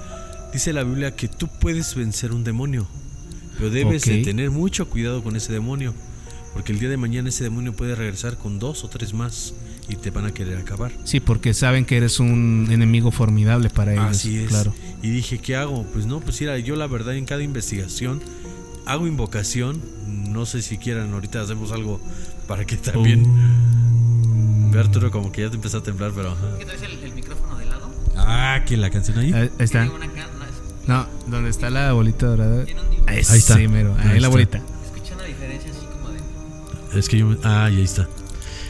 [0.53, 2.87] Dice la Biblia que tú puedes vencer un demonio,
[3.57, 5.93] pero debes de tener mucho cuidado con ese demonio,
[6.53, 9.53] porque el día de mañana ese demonio puede regresar con dos o tres más
[9.89, 10.91] y te van a querer acabar.
[11.03, 14.05] Sí, porque saben que eres un enemigo formidable para ellos.
[14.05, 14.49] Así es.
[14.49, 14.73] Claro.
[15.01, 15.83] Y dije, ¿qué hago?
[15.93, 18.21] Pues no, pues mira, yo la verdad en cada investigación
[18.85, 19.81] hago invocación.
[20.07, 22.01] No sé si quieran, ahorita hacemos algo
[22.47, 23.25] para que también...
[23.25, 24.71] Uh.
[24.71, 26.35] Ve Arturo como que ya te empezó a temblar, pero...
[26.57, 27.89] ¿Qué traes el, el micrófono de lado?
[28.17, 29.31] Ah, que la canción ahí.
[29.31, 29.89] Ahí, ahí está.
[30.87, 32.63] No, donde está la bolita dorada.
[33.07, 33.55] Ahí, Ahí está.
[33.55, 33.93] Sí, mero.
[33.99, 34.29] Ahí, Ahí la está.
[34.29, 34.57] bolita.
[34.85, 36.09] Escucha una diferencia así como
[36.93, 36.99] de.
[36.99, 37.35] Es que yo.
[37.43, 38.07] Ah, y ahí está.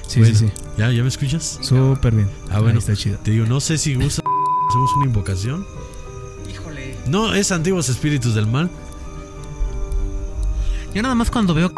[0.08, 0.54] Sí, Bueno, sí, sí.
[0.78, 1.60] ¿Ya, ¿Ya me escuchas?
[1.62, 2.30] Súper bien.
[2.50, 2.74] Ah, bueno.
[2.74, 3.18] Ahí está chido.
[3.20, 4.22] Te digo, no sé si gusta.
[4.70, 5.66] Hacemos una invocación.
[6.52, 6.96] Híjole.
[7.08, 8.70] No, es antiguos espíritus del mal.
[10.94, 11.72] Yo nada más cuando veo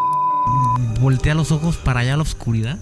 [1.02, 2.78] voltea los ojos para allá a la oscuridad.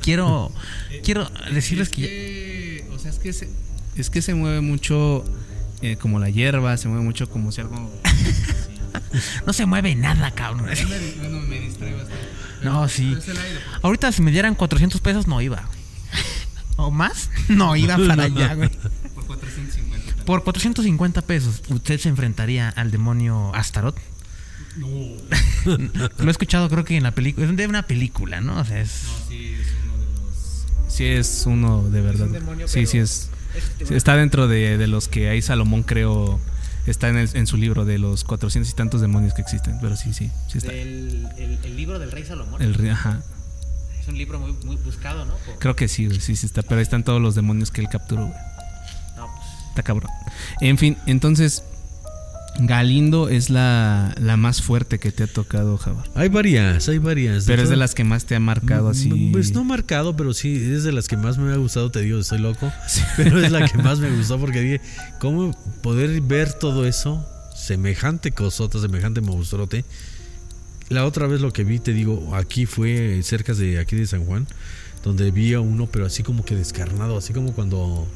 [0.00, 0.50] Quiero.
[1.04, 2.84] quiero decirles que.
[2.88, 3.48] ya- O sea, es que se,
[3.96, 5.24] es que se mueve mucho
[5.82, 7.74] eh, como la hierba, se mueve mucho como si algo.
[9.46, 10.68] No se mueve nada, cabrón.
[11.18, 12.26] bueno, me distrae bastante.
[12.62, 13.16] No, sí.
[13.82, 15.68] Ahorita si me dieran 400 pesos no iba.
[16.76, 17.30] ¿O más?
[17.48, 18.70] No iba para allá, güey.
[19.14, 20.24] Por 450.
[20.24, 23.96] Por 450 pesos, ¿usted se enfrentaría al demonio Astaroth?
[24.76, 24.88] No.
[26.18, 27.46] Lo he escuchado, creo que en la película.
[27.46, 28.60] Es de una película, ¿no?
[28.60, 28.90] O sea, es.
[29.28, 30.92] sí, es uno de los.
[30.92, 32.26] Sí, es uno de verdad.
[32.26, 33.30] un demonio, sí, sí, es.
[33.90, 36.40] Está dentro de, de los que ahí Salomón, creo.
[36.86, 39.78] Está en, el- en su libro de los 400 y tantos demonios que existen.
[39.80, 40.72] Pero sí, sí, sí está.
[40.72, 41.28] El,
[41.76, 42.62] libro del rey Salomón.
[42.62, 43.20] El, ajá.
[44.00, 45.34] Es un libro muy, muy buscado, ¿no?
[45.58, 46.62] Creo que sí, sí, sí está.
[46.62, 48.38] Pero ahí están todos los demonios que él capturó, güey.
[49.16, 49.48] No, pues.
[49.70, 50.10] Está cabrón.
[50.60, 51.64] En fin, entonces.
[52.60, 56.08] Galindo es la, la más fuerte que te ha tocado, Javar.
[56.14, 57.44] Hay varias, hay varias.
[57.44, 59.10] Pero es de las que más te ha marcado así.
[59.10, 62.00] Mm, Pues no marcado, pero sí, es de las que más me ha gustado, te
[62.00, 62.72] digo, estoy loco.
[63.16, 64.80] Pero es la que más me gustó porque dije,
[65.18, 65.50] ¿cómo
[65.82, 67.26] poder ver todo eso?
[67.54, 69.84] Semejante cosota, semejante monstruote.
[70.88, 74.24] La otra vez lo que vi, te digo, aquí fue cerca de aquí de San
[74.24, 74.46] Juan,
[75.04, 78.06] donde vi a uno, pero así como que descarnado, así como cuando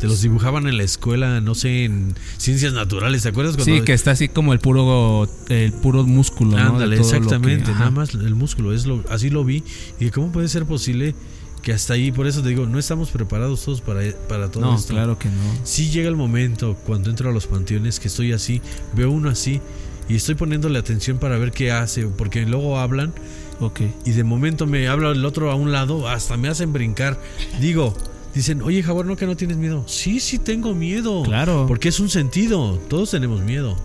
[0.00, 3.54] te los dibujaban en la escuela, no sé, en ciencias naturales, ¿te acuerdas?
[3.56, 7.90] Cuando Sí, que está así como el puro el puro músculo, Ándale, que- exactamente, nada
[7.90, 9.62] más el músculo, es lo, así lo vi.
[10.00, 11.14] Y ¿cómo puede ser posible
[11.62, 14.74] que hasta ahí, por eso te digo, no estamos preparados todos para, para todo No,
[14.76, 14.94] esto?
[14.94, 15.34] claro que no.
[15.64, 18.62] Sí llega el momento cuando entro a los panteones que estoy así,
[18.94, 19.60] veo uno así
[20.08, 23.12] y estoy poniéndole atención para ver qué hace, porque luego hablan
[23.60, 23.82] Ok.
[24.06, 27.20] y de momento me habla el otro a un lado, hasta me hacen brincar.
[27.60, 27.94] Digo,
[28.34, 29.84] dicen, oye Javier, ¿no que no tienes miedo?
[29.86, 31.22] Sí, sí tengo miedo.
[31.22, 31.66] Claro.
[31.68, 33.76] Porque es un sentido, todos tenemos miedo.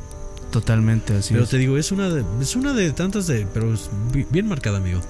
[0.51, 1.33] Totalmente así.
[1.33, 1.49] Pero es.
[1.49, 4.77] te digo, es una de, es una de tantas de, pero es bi- bien marcada,
[4.77, 5.01] amigo.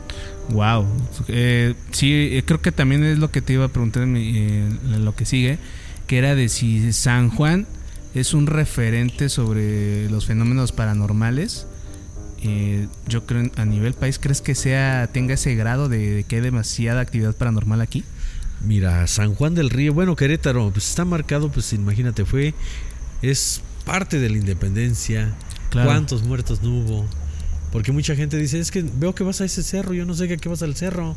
[0.49, 0.85] Wow.
[1.27, 4.37] Eh, sí, eh, creo que también es lo que te iba a preguntar en, mi-
[4.37, 5.59] eh, en lo que sigue,
[6.07, 7.67] que era de si San Juan
[8.15, 11.67] es un referente sobre los fenómenos paranormales.
[12.41, 16.37] Eh, yo creo a nivel país, ¿crees que sea tenga ese grado de, de que
[16.37, 18.03] hay demasiada actividad paranormal aquí?
[18.65, 22.53] Mira, San Juan del Río, bueno, Querétaro, pues está marcado, pues imagínate, fue,
[23.21, 25.33] es parte de la independencia.
[25.69, 25.89] Claro.
[25.89, 27.05] ¿Cuántos muertos no hubo?
[27.71, 30.27] Porque mucha gente dice, es que veo que vas a ese cerro, yo no sé
[30.27, 31.15] qué, qué vas al cerro.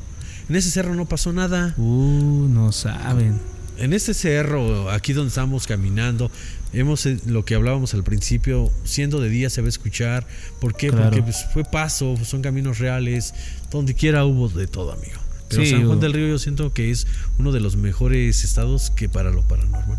[0.49, 1.75] En ese cerro no pasó nada.
[1.77, 3.41] Uh, no saben.
[3.79, 6.31] En este cerro, aquí donde estamos caminando,
[6.73, 10.27] hemos eh, lo que hablábamos al principio, siendo de día se va a escuchar.
[10.61, 10.89] ¿Por qué?
[10.89, 11.05] Claro.
[11.05, 13.35] Porque pues, fue paso, son caminos reales,
[13.71, 15.28] donde quiera hubo de todo, amigo.
[15.49, 17.07] Pero Sí, San Juan del Río yo siento que es
[17.39, 19.99] uno de los mejores estados que para lo paranormal.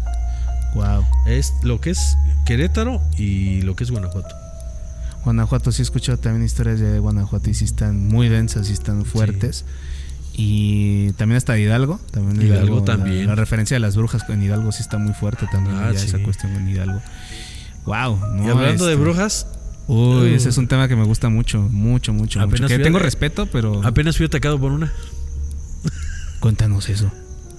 [0.76, 1.06] Wow.
[1.28, 4.36] Es lo que es Querétaro y lo que es Guanajuato.
[5.24, 9.06] Guanajuato, sí he escuchado también historias de Guanajuato y sí están muy densas y están
[9.06, 9.66] fuertes.
[10.34, 12.00] Y también hasta Hidalgo.
[12.12, 13.28] También Hidalgo también.
[13.28, 15.76] La, referencia de las brujas en Hidalgo sí está muy fuerte también.
[15.76, 17.02] Ah, allá, esa cuestión en Hidalgo.
[17.86, 18.20] Wow.
[18.38, 19.48] y hablando de este, brujas,
[19.88, 19.98] Uy,
[20.32, 20.36] Uh.
[20.36, 22.40] ese es un tema que me gusta mucho, mucho, mucho.
[22.40, 22.68] mucho.
[22.68, 24.94] Que fui tengo respeto, pero apenas fui atacado por una.
[26.40, 27.12] Cuéntanos eso.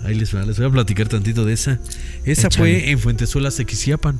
[0.02, 1.78] Ahí les, va, les voy a platicar tantito de esa.
[2.24, 2.56] Esa Échale.
[2.56, 4.18] fue en Fuentezuela, Tequisquiapan.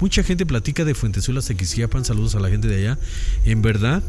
[0.00, 2.04] Mucha gente platica de Fuentezuela, Tequisquiapan.
[2.04, 2.98] Saludos a la gente de allá.
[3.44, 4.02] En verdad,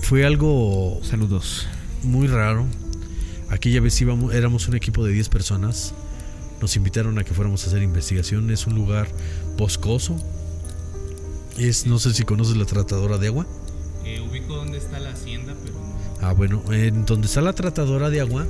[0.00, 1.68] fue algo Saludos.
[2.02, 2.66] muy raro.
[3.48, 5.94] Aquella vez íbamos, éramos un equipo de 10 personas.
[6.60, 8.50] Nos invitaron a que fuéramos a hacer investigación.
[8.50, 9.06] Es un lugar
[9.56, 10.16] boscoso.
[11.56, 13.46] Es, no sé si conoces la tratadora de agua.
[14.28, 15.76] ubico dónde está la hacienda, pero
[16.20, 18.46] Ah, bueno, en donde está la tratadora de agua,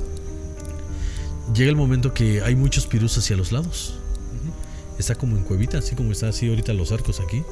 [1.53, 3.95] llega el momento que hay muchos pirus hacia los lados.
[4.97, 7.43] Está como en cuevita, así como está así ahorita los arcos aquí.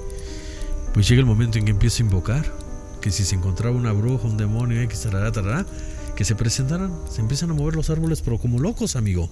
[0.94, 2.54] Pues llega el momento en que empiezo a invocar
[3.02, 5.66] que si se encontraba una bruja, un demonio, X, tarará, tarará,
[6.16, 6.94] que se presentaran.
[7.10, 9.30] Se empiezan a mover los árboles, pero como locos, amigo.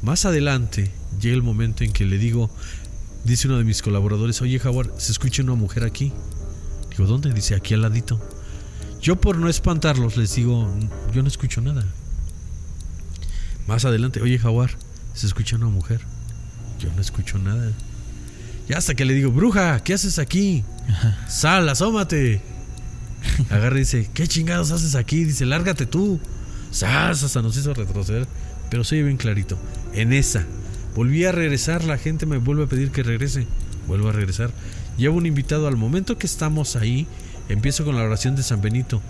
[0.00, 2.50] Más adelante llega el momento en que le digo,
[3.24, 6.12] dice uno de mis colaboradores, oye Jaguar, se escucha una mujer aquí.
[6.90, 7.32] Digo, ¿dónde?
[7.32, 8.20] Dice, aquí al ladito.
[9.00, 10.68] Yo por no espantarlos les digo,
[11.12, 11.84] yo no escucho nada.
[13.66, 14.70] Más adelante, oye Jaguar,
[15.14, 16.00] se escucha una mujer.
[16.78, 17.70] Yo no escucho nada.
[18.68, 20.64] Y hasta que le digo, bruja, ¿qué haces aquí?
[21.28, 22.40] Sal, asómate.
[23.50, 25.24] Agarra y dice, ¿qué chingados haces aquí?
[25.24, 26.20] Dice, lárgate tú.
[26.70, 28.26] Sas, hasta nos hizo retroceder.
[28.70, 29.58] Pero se oye bien clarito.
[29.92, 30.46] En esa,
[30.94, 33.46] Volví a regresar, la gente me vuelve a pedir que regrese.
[33.86, 34.50] Vuelvo a regresar.
[34.98, 37.06] Llevo un invitado al momento que estamos ahí,
[37.48, 39.00] empiezo con la oración de San Benito.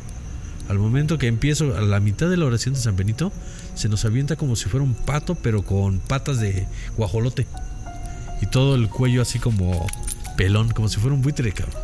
[0.69, 3.33] Al momento que empiezo a la mitad de la oración de San Benito,
[3.75, 6.67] se nos avienta como si fuera un pato, pero con patas de
[6.97, 7.47] guajolote.
[8.41, 9.87] Y todo el cuello así como
[10.37, 11.81] pelón, como si fuera un buitre, cabrón.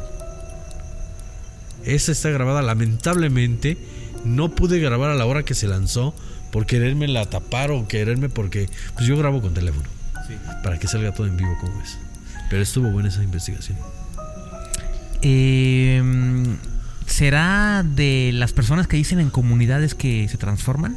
[1.84, 3.78] Esa está grabada, lamentablemente.
[4.24, 6.14] No pude grabar a la hora que se lanzó
[6.51, 9.89] por quererme la tapar o quererme porque pues yo grabo con teléfono.
[10.62, 11.97] Para que salga todo en vivo como es.
[12.51, 13.78] Pero estuvo buena esa investigación.
[15.22, 16.03] Eh,
[17.07, 20.97] ¿Será de las personas que dicen en comunidades que se transforman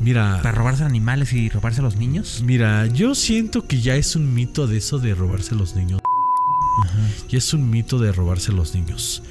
[0.00, 2.42] Mira, para robarse animales y robarse a los niños?
[2.44, 6.00] mira, yo siento que ya es un mito de eso de robarse los niños.
[7.28, 9.22] Ya es un mito de robarse los niños.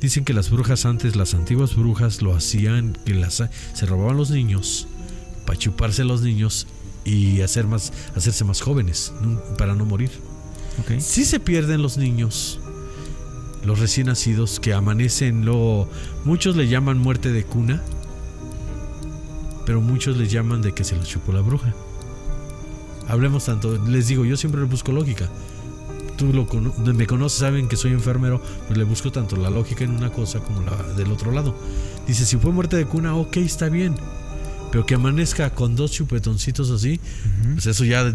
[0.00, 3.42] Dicen que las brujas antes, las antiguas brujas lo hacían, que las,
[3.72, 4.86] se robaban los niños
[5.46, 6.66] para chuparse a los niños
[7.04, 9.12] y hacer más, hacerse más jóvenes
[9.58, 10.10] para no morir.
[10.98, 12.60] Si se pierden los niños,
[13.64, 15.88] los recién nacidos que amanecen, luego
[16.24, 17.82] muchos le llaman muerte de cuna,
[19.66, 21.74] pero muchos les llaman de que se los chupó la bruja.
[23.08, 25.28] Hablemos tanto, les digo, yo siempre le busco lógica.
[26.16, 26.46] Tú lo
[26.92, 30.40] me conoces, saben que soy enfermero, pues le busco tanto la lógica en una cosa
[30.40, 31.56] como la del otro lado.
[32.06, 33.96] Dice, si fue muerte de cuna, ok, está bien.
[34.70, 37.00] Pero que amanezca con dos chupetoncitos así,
[37.54, 38.14] pues eso ya,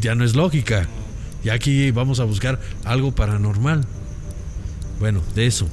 [0.00, 0.86] ya no es lógica.
[1.44, 3.84] Y aquí vamos a buscar algo paranormal.
[4.98, 5.68] Bueno, de eso.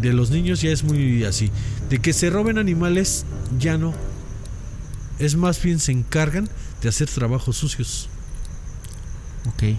[0.00, 1.50] De los niños ya es muy así.
[1.90, 3.24] De que se roben animales,
[3.58, 3.94] ya no.
[5.18, 6.48] Es más bien se encargan
[6.82, 8.08] de hacer trabajos sucios.
[9.48, 9.76] Ok.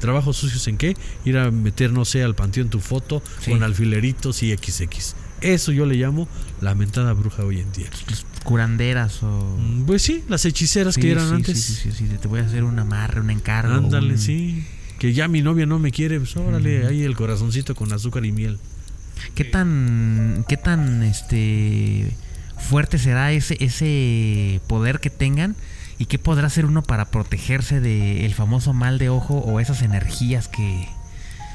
[0.00, 0.96] ¿Trabajos sucios en qué?
[1.24, 3.50] Ir a meter, no sé, al panteón tu foto Sí.
[3.50, 5.14] con alfileritos y XX.
[5.40, 6.28] Eso yo le llamo
[6.60, 7.88] la mentada bruja hoy en día.
[8.10, 9.56] Los curanderas o.
[9.58, 11.62] Mm, Pues sí, las hechiceras Sí, que eran sí, antes.
[11.62, 13.74] Sí, sí, sí, sí, Te voy a hacer un amarre, un encargo.
[13.74, 14.66] Ándale, un- sí.
[14.98, 18.32] Que ya mi novia no me quiere, pues órale, ahí el corazoncito con azúcar y
[18.32, 18.58] miel.
[19.34, 22.10] ¿Qué tan, qué tan este
[22.58, 25.56] fuerte será ese, ese poder que tengan?
[25.98, 30.48] ¿Y qué podrá hacer uno para protegerse del famoso mal de ojo o esas energías
[30.48, 30.88] que.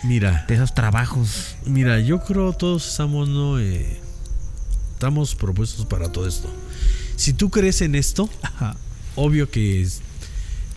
[0.04, 1.56] Mira, de esos trabajos?
[1.66, 4.02] mira, yo creo todos estamos, no, Eh,
[4.94, 6.50] estamos propuestos para todo esto.
[7.16, 8.76] Si tú crees en esto, Ajá.
[9.16, 10.02] obvio que es,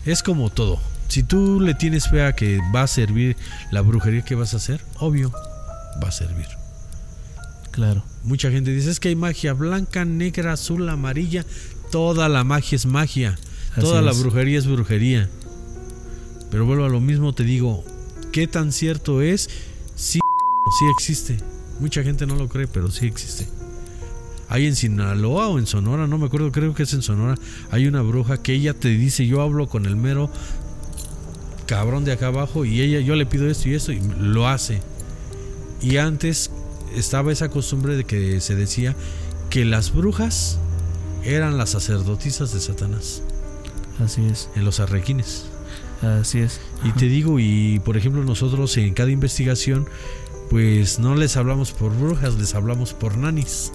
[0.05, 0.79] es como todo.
[1.09, 3.35] Si tú le tienes fe a que va a servir
[3.71, 5.31] la brujería que vas a hacer, obvio,
[6.01, 6.47] va a servir.
[7.77, 8.01] Claro.
[8.23, 11.45] Mucha gente dice, es que hay magia blanca, negra, azul, amarilla.
[11.91, 13.37] Toda la magia es magia.
[13.73, 15.29] Así Toda la brujería es brujería.
[16.49, 17.85] Pero vuelvo a lo mismo, te digo,
[18.31, 19.47] ¿qué tan cierto es?
[19.93, 20.19] Sí,
[20.79, 21.37] sí existe.
[21.79, 23.47] Mucha gente no lo cree, pero sí existe.
[24.49, 27.35] Hay en Sinaloa o en Sonora, no me acuerdo, creo que es en Sonora.
[27.69, 30.31] Hay una bruja que ella te dice, yo hablo con el mero
[31.67, 34.81] cabrón de acá abajo y ella, yo le pido esto y esto y lo hace.
[35.83, 36.49] Y antes
[36.97, 38.95] estaba esa costumbre de que se decía
[39.49, 40.59] que las brujas
[41.23, 43.21] eran las sacerdotisas de Satanás
[44.03, 44.49] Así es.
[44.55, 45.45] en los arrequines.
[46.01, 46.59] Así es.
[46.83, 49.87] Y te digo, y por ejemplo nosotros en cada investigación,
[50.49, 53.71] pues no les hablamos por brujas, les hablamos por nanis.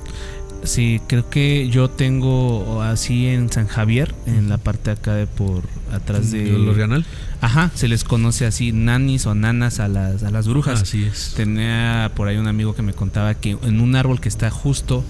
[0.65, 5.65] Sí, creo que yo tengo así en San Javier, en la parte acá de por
[5.93, 6.55] atrás de.
[6.55, 7.05] ¿El organal?
[7.41, 10.83] Ajá, se les conoce así nanis o nanas a las, a las brujas.
[10.83, 11.33] Así es.
[11.37, 15.05] Tenía por ahí un amigo que me contaba que en un árbol que está justo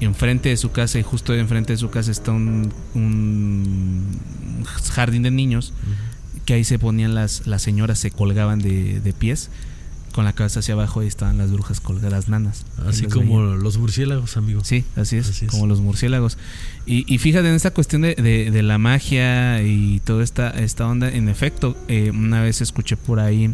[0.00, 4.18] enfrente de su casa y justo enfrente de su casa está un, un
[4.92, 5.72] jardín de niños
[6.44, 9.50] que ahí se ponían las, las señoras, se colgaban de, de pies
[10.14, 12.64] con la cabeza hacia abajo y estaban las brujas colgadas nanas.
[12.86, 13.62] Así como veían.
[13.62, 14.62] los murciélagos, amigo.
[14.64, 15.50] Sí, así es, Así es.
[15.50, 16.38] como los murciélagos.
[16.86, 20.86] Y, y fíjate en esta cuestión de, de- de la magia y toda esta, esta
[20.86, 23.52] onda, en efecto, eh, una vez escuché por ahí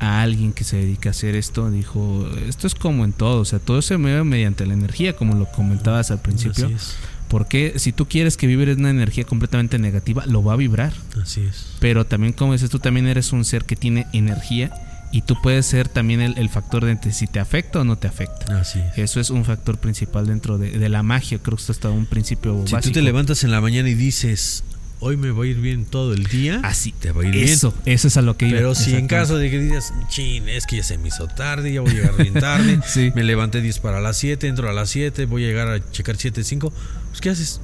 [0.00, 3.44] a alguien que se dedica a hacer esto, dijo, esto es como en todo, o
[3.44, 6.94] sea, todo se mueve mediante la energía, como lo comentabas al principio, Así es.
[7.28, 11.42] porque si tú quieres que vibres una energía completamente negativa, lo va a vibrar, Así
[11.42, 11.66] es.
[11.78, 14.72] pero también como dices, tú también eres un ser que tiene energía
[15.12, 17.96] y tú puedes ser también el, el factor de entre si te afecta o no
[17.96, 18.60] te afecta.
[18.60, 18.98] Así es.
[18.98, 21.38] Eso es un factor principal dentro de, de la magia.
[21.38, 22.80] Creo que esto está un principio Si básico.
[22.90, 24.64] tú te levantas en la mañana y dices,
[25.00, 26.92] hoy me va a ir bien todo el día, Así.
[26.92, 28.56] te va a ir Eso, eso es a lo que bien.
[28.58, 28.60] iba.
[28.70, 31.72] Pero si en caso de que digas, chin, es que ya se me hizo tarde,
[31.72, 33.12] ya voy a llegar bien tarde, Sí.
[33.14, 36.16] me levanté 10 para las 7, entro a las 7, voy a llegar a checar
[36.16, 36.72] 7.5,
[37.10, 37.60] pues ¿qué haces?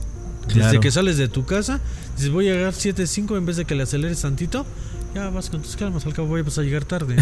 [0.54, 1.78] Desde que sales de tu casa,
[2.16, 4.66] dices, voy a llegar 7.5 en vez de que le aceleres tantito,
[5.14, 7.16] ya vas con tus calmas, al cabo voy a pasar a llegar tarde.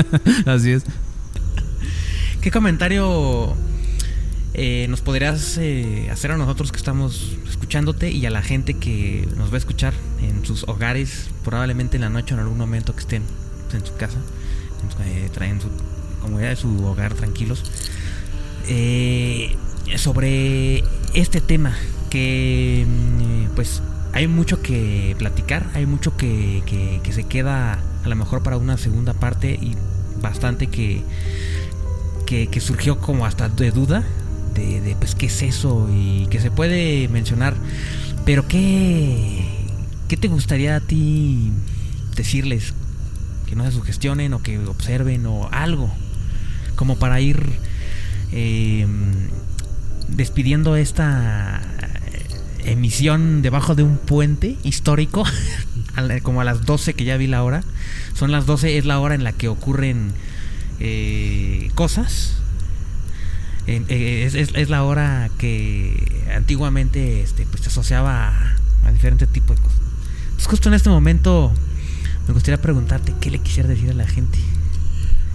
[0.46, 0.84] Así es.
[2.40, 3.54] ¿Qué comentario
[4.54, 9.26] eh, nos podrías eh, hacer a nosotros que estamos escuchándote y a la gente que
[9.36, 12.94] nos va a escuchar en sus hogares, probablemente en la noche o en algún momento
[12.94, 13.22] que estén
[13.72, 14.18] en su casa,
[14.82, 15.68] en su, eh, traen su
[16.20, 17.62] comodidad de su hogar tranquilos,
[18.68, 19.56] eh,
[19.96, 20.84] sobre
[21.14, 21.74] este tema
[22.10, 23.82] que mm, pues
[24.12, 28.78] hay mucho que platicar, hay mucho que, que- se queda a lo mejor para una
[28.78, 29.74] segunda parte y
[30.22, 31.02] bastante que,
[32.26, 34.02] que, surgió como hasta de duda
[34.54, 37.54] de, de, pues qué es eso y que se puede mencionar,
[38.24, 39.44] pero qué,
[40.08, 41.52] qué te gustaría a ti
[42.16, 42.72] decirles
[43.46, 45.90] que no se sugestionen o que observen o algo
[46.76, 47.44] como para ir
[48.32, 48.86] eh,
[50.08, 51.60] despidiendo esta
[52.64, 55.24] emisión debajo de un puente histórico,
[55.96, 57.62] a como a las 12 que ya vi la hora.
[58.14, 60.12] Son las 12, es la hora en la que ocurren
[60.80, 62.36] eh, cosas.
[63.66, 68.56] Eh, es, es- la hora que antiguamente este, pues, se asociaba a,
[68.86, 69.78] a diferentes tipos de cosas.
[70.24, 71.52] Entonces, justo en este momento
[72.26, 74.38] me gustaría preguntarte qué le quisiera decir a la gente.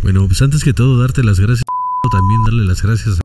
[0.03, 1.63] Bueno, pues antes que todo, darte las gracias.
[2.11, 3.19] También darle las gracias.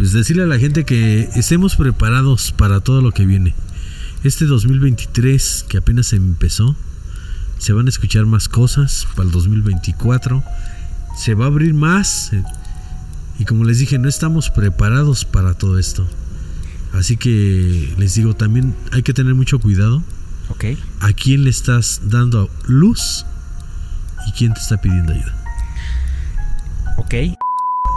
[0.00, 3.54] Pues decirle a la gente que estemos preparados para todo lo que viene.
[4.24, 6.74] Este 2023 que apenas empezó,
[7.58, 10.42] se van a escuchar más cosas para el 2024.
[11.18, 12.30] Se va a abrir más.
[13.38, 16.08] Y como les dije, no estamos preparados para todo esto.
[16.94, 20.02] Así que les digo, también hay que tener mucho cuidado
[20.48, 20.64] ¿Ok?
[21.00, 23.26] a quién le estás dando luz
[24.26, 25.36] y quién te está pidiendo ayuda.
[26.96, 27.14] Ok.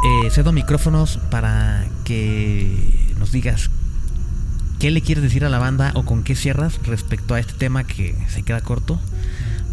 [0.06, 3.70] Eh, cedo micrófonos para que nos digas
[4.80, 7.86] qué le quieres decir a la banda o con qué cierras respecto a este tema
[7.86, 9.00] que se queda corto,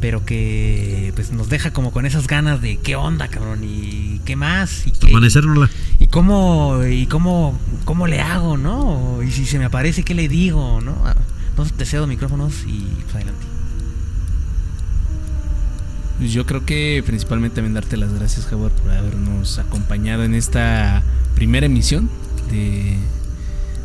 [0.01, 4.37] pero que pues nos deja como con esas ganas de qué onda, cabrón, y qué
[4.37, 5.13] más, y, qué-
[5.99, 9.21] y cómo, y cómo, cómo le hago, ¿no?
[9.25, 10.95] Y si se me aparece, ¿qué le digo, no?
[11.51, 13.47] Entonces te cedo micrófonos y pues adelante.
[16.21, 21.03] Pues Yo creo que principalmente también darte las gracias, Jaguar, por habernos acompañado en esta
[21.35, 22.11] primera emisión
[22.51, 22.99] de,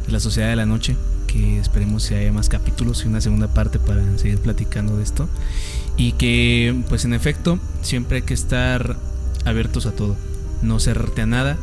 [0.06, 0.98] de la Sociedad de la Noche.
[1.28, 5.30] Que esperemos si haya más capítulos y una segunda parte para seguir platicando de esto.
[5.96, 8.98] Y que, pues en efecto, siempre hay que estar
[9.46, 10.18] abiertos a todo.
[10.62, 11.56] No cerrarte a nada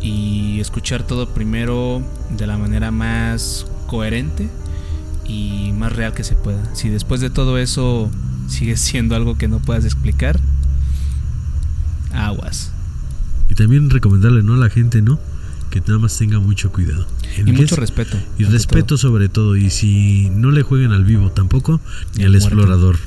[0.00, 2.02] y escuchar todo primero
[2.36, 4.48] de la manera más coherente
[5.24, 6.74] y más real que se pueda.
[6.74, 8.10] Si después de todo eso
[8.48, 10.40] sigue siendo algo que no puedas explicar,
[12.12, 12.72] aguas.
[13.48, 14.54] Y también recomendarle ¿no?
[14.54, 15.18] a la gente, ¿no?
[15.70, 17.06] Que nada más tenga mucho cuidado.
[17.36, 18.16] En Y mucho es- respeto.
[18.38, 18.98] Y respeto todo.
[18.98, 19.56] sobre todo.
[19.56, 21.80] Y si no le jueguen al vivo tampoco,
[22.14, 22.98] ni Ni al explorador.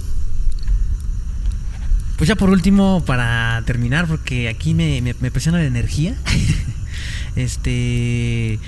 [2.18, 6.16] Pues ya por último, para terminar, porque aquí me, me, me presiona la energía.
[7.36, 8.60] este.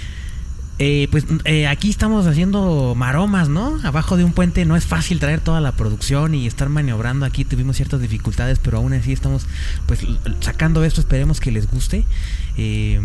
[0.86, 3.80] Eh, pues eh, aquí estamos haciendo maromas, ¿no?
[3.84, 7.46] Abajo de un puente no es fácil traer toda la producción y estar maniobrando aquí.
[7.46, 9.46] Tuvimos ciertas dificultades, pero aún así estamos
[9.86, 10.02] pues
[10.42, 11.00] sacando esto.
[11.00, 12.04] Esperemos que les guste.
[12.58, 13.00] Eh,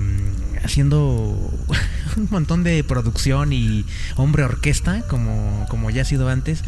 [0.65, 0.99] haciendo
[2.17, 3.85] un montón de producción y
[4.17, 6.65] hombre orquesta, como, como ya ha sido antes.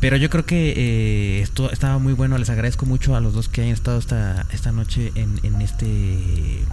[0.00, 2.36] Pero yo creo que eh, esto estaba muy bueno.
[2.38, 6.64] Les agradezco mucho a los dos que hayan estado esta, esta noche en, en este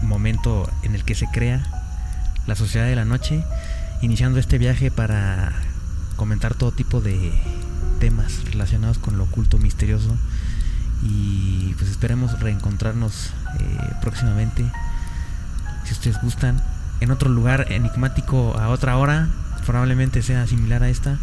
[0.00, 1.79] momento en el que se crea
[2.50, 3.44] la Sociedad de la Noche,
[4.02, 5.52] iniciando este viaje para
[6.16, 7.32] comentar todo tipo de
[8.00, 10.16] temas relacionados con lo oculto, misterioso.
[11.00, 13.30] Y pues esperemos reencontrarnos
[13.60, 14.68] eh, próximamente.
[15.84, 16.60] Si ustedes gustan,
[16.98, 19.28] en otro lugar enigmático a otra hora,
[19.64, 21.18] probablemente sea similar a esta.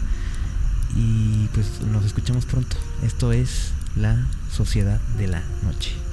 [0.96, 2.78] Y pues nos escuchamos pronto.
[3.04, 4.16] Esto es la
[4.50, 6.07] Sociedad de la Noche.